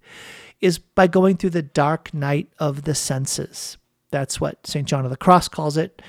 [0.60, 3.78] is by going through the dark night of the senses.
[4.12, 4.88] That's what St.
[4.88, 6.02] John of the Cross calls it,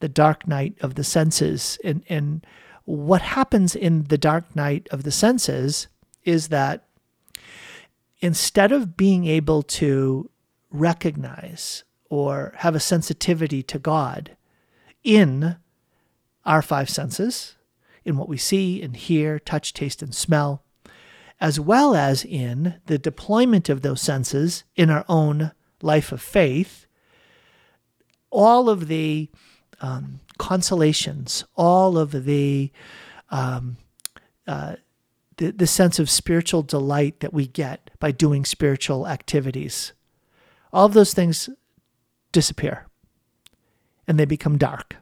[0.00, 1.78] the dark night of the senses.
[1.84, 2.46] And, and
[2.84, 5.88] what happens in the dark night of the senses
[6.24, 6.86] is that
[8.20, 10.30] instead of being able to
[10.70, 14.36] recognize or have a sensitivity to God
[15.02, 15.56] in
[16.44, 17.56] our five senses,
[18.04, 20.62] in what we see and hear, touch, taste, and smell,
[21.40, 25.52] as well as in the deployment of those senses in our own
[25.82, 26.86] life of faith,
[28.30, 29.28] all of the
[29.80, 32.70] um, consolations, all of the,
[33.30, 33.76] um,
[34.46, 34.76] uh,
[35.36, 39.92] the the sense of spiritual delight that we get by doing spiritual activities,
[40.72, 41.48] all of those things
[42.32, 42.86] disappear,
[44.06, 44.96] and they become dark.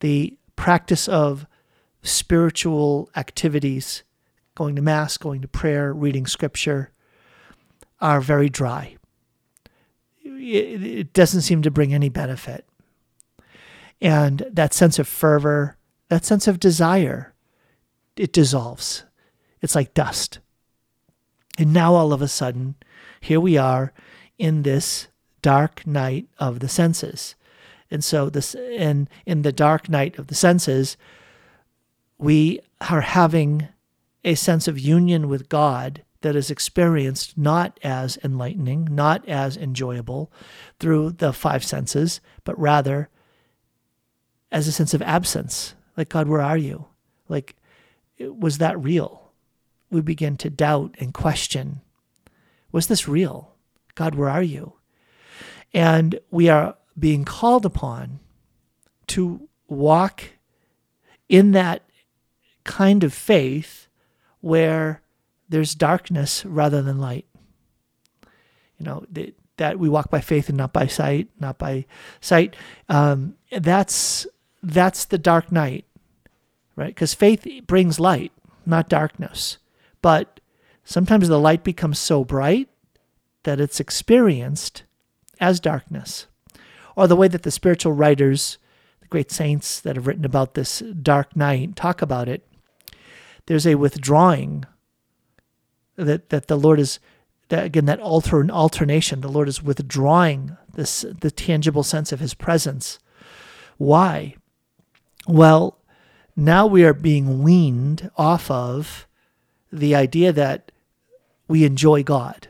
[0.00, 1.46] The practice of
[2.02, 4.02] spiritual activities,
[4.54, 6.90] going to mass, going to prayer, reading scripture,
[8.00, 8.96] are very dry
[10.40, 12.66] it doesn't seem to bring any benefit.
[14.00, 15.76] And that sense of fervor,
[16.08, 17.34] that sense of desire,
[18.16, 19.04] it dissolves.
[19.60, 20.38] It's like dust.
[21.58, 22.76] And now all of a sudden,
[23.20, 23.92] here we are
[24.40, 25.08] in this
[25.42, 27.34] dark night of the senses.
[27.90, 30.96] And so this and in the dark night of the senses,
[32.18, 33.68] we are having
[34.24, 40.32] a sense of union with God that is experienced not as enlightening, not as enjoyable
[40.78, 43.08] through the five senses, but rather
[44.50, 45.74] as a sense of absence.
[45.96, 46.86] Like, God, where are you?
[47.28, 47.56] Like,
[48.18, 49.30] was that real?
[49.90, 51.82] We begin to doubt and question
[52.72, 53.49] was this real?
[53.94, 54.74] God, where are you?
[55.72, 58.20] And we are being called upon
[59.08, 60.30] to walk
[61.28, 61.82] in that
[62.64, 63.88] kind of faith
[64.40, 65.02] where
[65.48, 67.26] there's darkness rather than light.
[68.78, 69.06] You know,
[69.60, 71.84] that we walk by faith and not by sight, not by
[72.20, 72.56] sight.
[72.88, 74.26] Um, that's
[74.62, 75.84] that's the dark night,
[76.76, 76.94] right?
[76.94, 78.32] Because faith brings light,
[78.64, 79.58] not darkness.
[80.00, 80.40] But
[80.82, 82.69] sometimes the light becomes so bright
[83.44, 84.84] that it's experienced
[85.40, 86.26] as darkness.
[86.96, 88.58] Or the way that the spiritual writers,
[89.00, 92.46] the great saints that have written about this dark night, talk about it.
[93.46, 94.64] There's a withdrawing
[95.96, 97.00] that, that the Lord is
[97.50, 102.32] that again that alter alternation the lord is withdrawing this the tangible sense of his
[102.32, 102.98] presence
[103.76, 104.34] why
[105.28, 105.78] well
[106.34, 109.06] now we are being weaned off of
[109.70, 110.72] the idea that
[111.46, 112.48] we enjoy god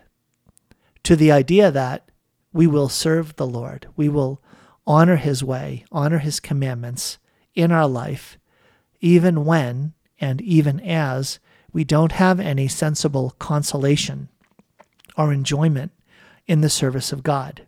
[1.02, 2.10] to the idea that
[2.52, 4.40] we will serve the lord we will
[4.86, 7.18] honor his way honor his commandments
[7.54, 8.38] in our life
[9.00, 11.38] even when and even as
[11.72, 14.28] we don't have any sensible consolation
[15.16, 15.92] or enjoyment
[16.46, 17.66] in the service of God.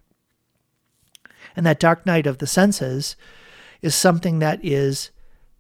[1.54, 3.16] And that dark night of the senses
[3.80, 5.10] is something that is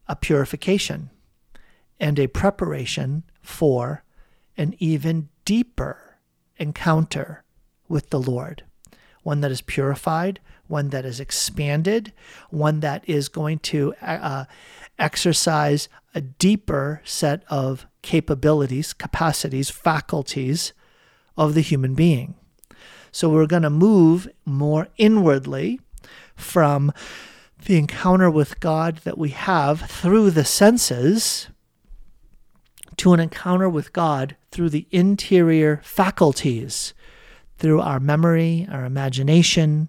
[0.08, 1.10] a purification
[2.00, 4.02] and a preparation for
[4.56, 6.18] an even deeper
[6.56, 7.44] encounter
[7.92, 8.64] with the Lord.
[9.22, 12.12] One that is purified, one that is expanded,
[12.48, 14.46] one that is going to uh,
[14.98, 20.72] exercise a deeper set of capabilities, capacities, faculties
[21.36, 22.34] of the human being.
[23.12, 25.78] So we're going to move more inwardly
[26.34, 26.92] from
[27.66, 31.48] the encounter with God that we have through the senses
[32.96, 36.94] to an encounter with God through the interior faculties,
[37.62, 39.88] through our memory, our imagination,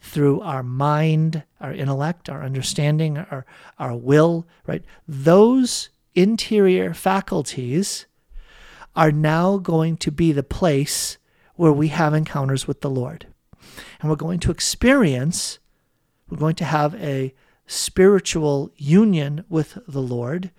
[0.00, 3.44] through our mind, our intellect, our understanding, our,
[3.78, 4.82] our will, right?
[5.06, 8.06] Those interior faculties
[8.96, 11.18] are now going to be the place
[11.56, 13.26] where we have encounters with the Lord.
[14.00, 15.58] And we're going to experience,
[16.30, 17.34] we're going to have a
[17.66, 20.52] spiritual union with the Lord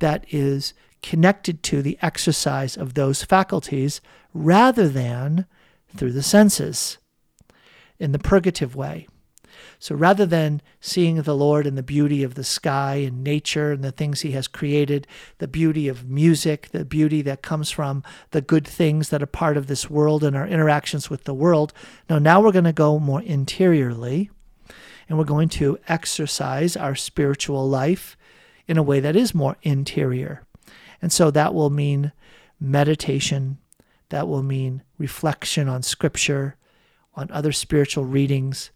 [0.00, 4.00] that is connected to the exercise of those faculties
[4.34, 5.46] rather than
[5.96, 6.98] through the senses
[7.98, 9.06] in the purgative way.
[9.80, 13.82] So rather than seeing the Lord in the beauty of the sky and nature and
[13.82, 15.06] the things He has created,
[15.38, 19.56] the beauty of music, the beauty that comes from the good things that are part
[19.56, 21.72] of this world and our interactions with the world,
[22.10, 24.30] no, now we're going to go more interiorly
[25.08, 28.16] and we're going to exercise our spiritual life
[28.66, 30.42] in a way that is more interior.
[31.00, 32.12] And so that will mean
[32.60, 33.58] meditation,
[34.10, 36.56] that will mean reflection on scripture,
[37.14, 38.70] on other spiritual readings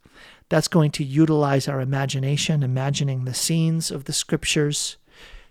[0.52, 4.98] that's going to utilize our imagination, imagining the scenes of the scriptures,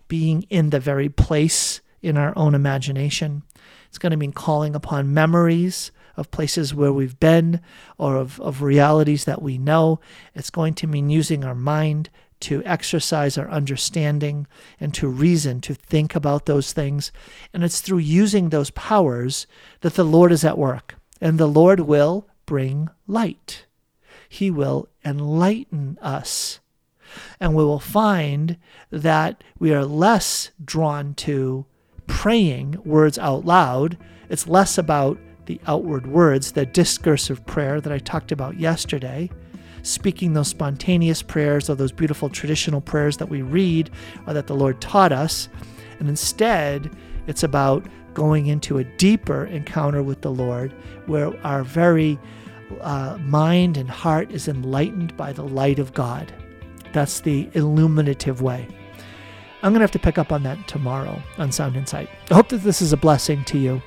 [0.07, 3.41] being in the very place in our own imagination.
[3.87, 7.61] It's going to mean calling upon memories of places where we've been
[7.97, 9.99] or of, of realities that we know.
[10.35, 12.11] It's going to mean using our mind
[12.41, 14.47] to exercise our understanding
[14.79, 17.11] and to reason, to think about those things.
[17.53, 19.47] And it's through using those powers
[19.81, 20.95] that the Lord is at work.
[21.19, 23.65] And the Lord will bring light.
[24.27, 26.59] He will enlighten us.
[27.39, 28.57] And we will find
[28.89, 31.65] that we are less drawn to
[32.07, 33.97] praying words out loud.
[34.29, 39.29] It's less about the outward words, the discursive prayer that I talked about yesterday,
[39.83, 43.89] speaking those spontaneous prayers or those beautiful traditional prayers that we read
[44.27, 45.49] or that the Lord taught us.
[45.99, 46.95] And instead,
[47.27, 50.71] it's about going into a deeper encounter with the Lord
[51.05, 52.19] where our very
[52.81, 56.33] uh, mind and heart is enlightened by the light of God.
[56.93, 58.67] That's the illuminative way.
[59.63, 62.09] I'm going to have to pick up on that tomorrow on Sound Insight.
[62.31, 63.81] I hope that this is a blessing to you.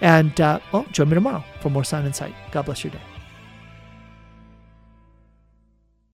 [0.00, 2.34] And uh, well, join me tomorrow for more Sound Insight.
[2.52, 3.07] God bless your day.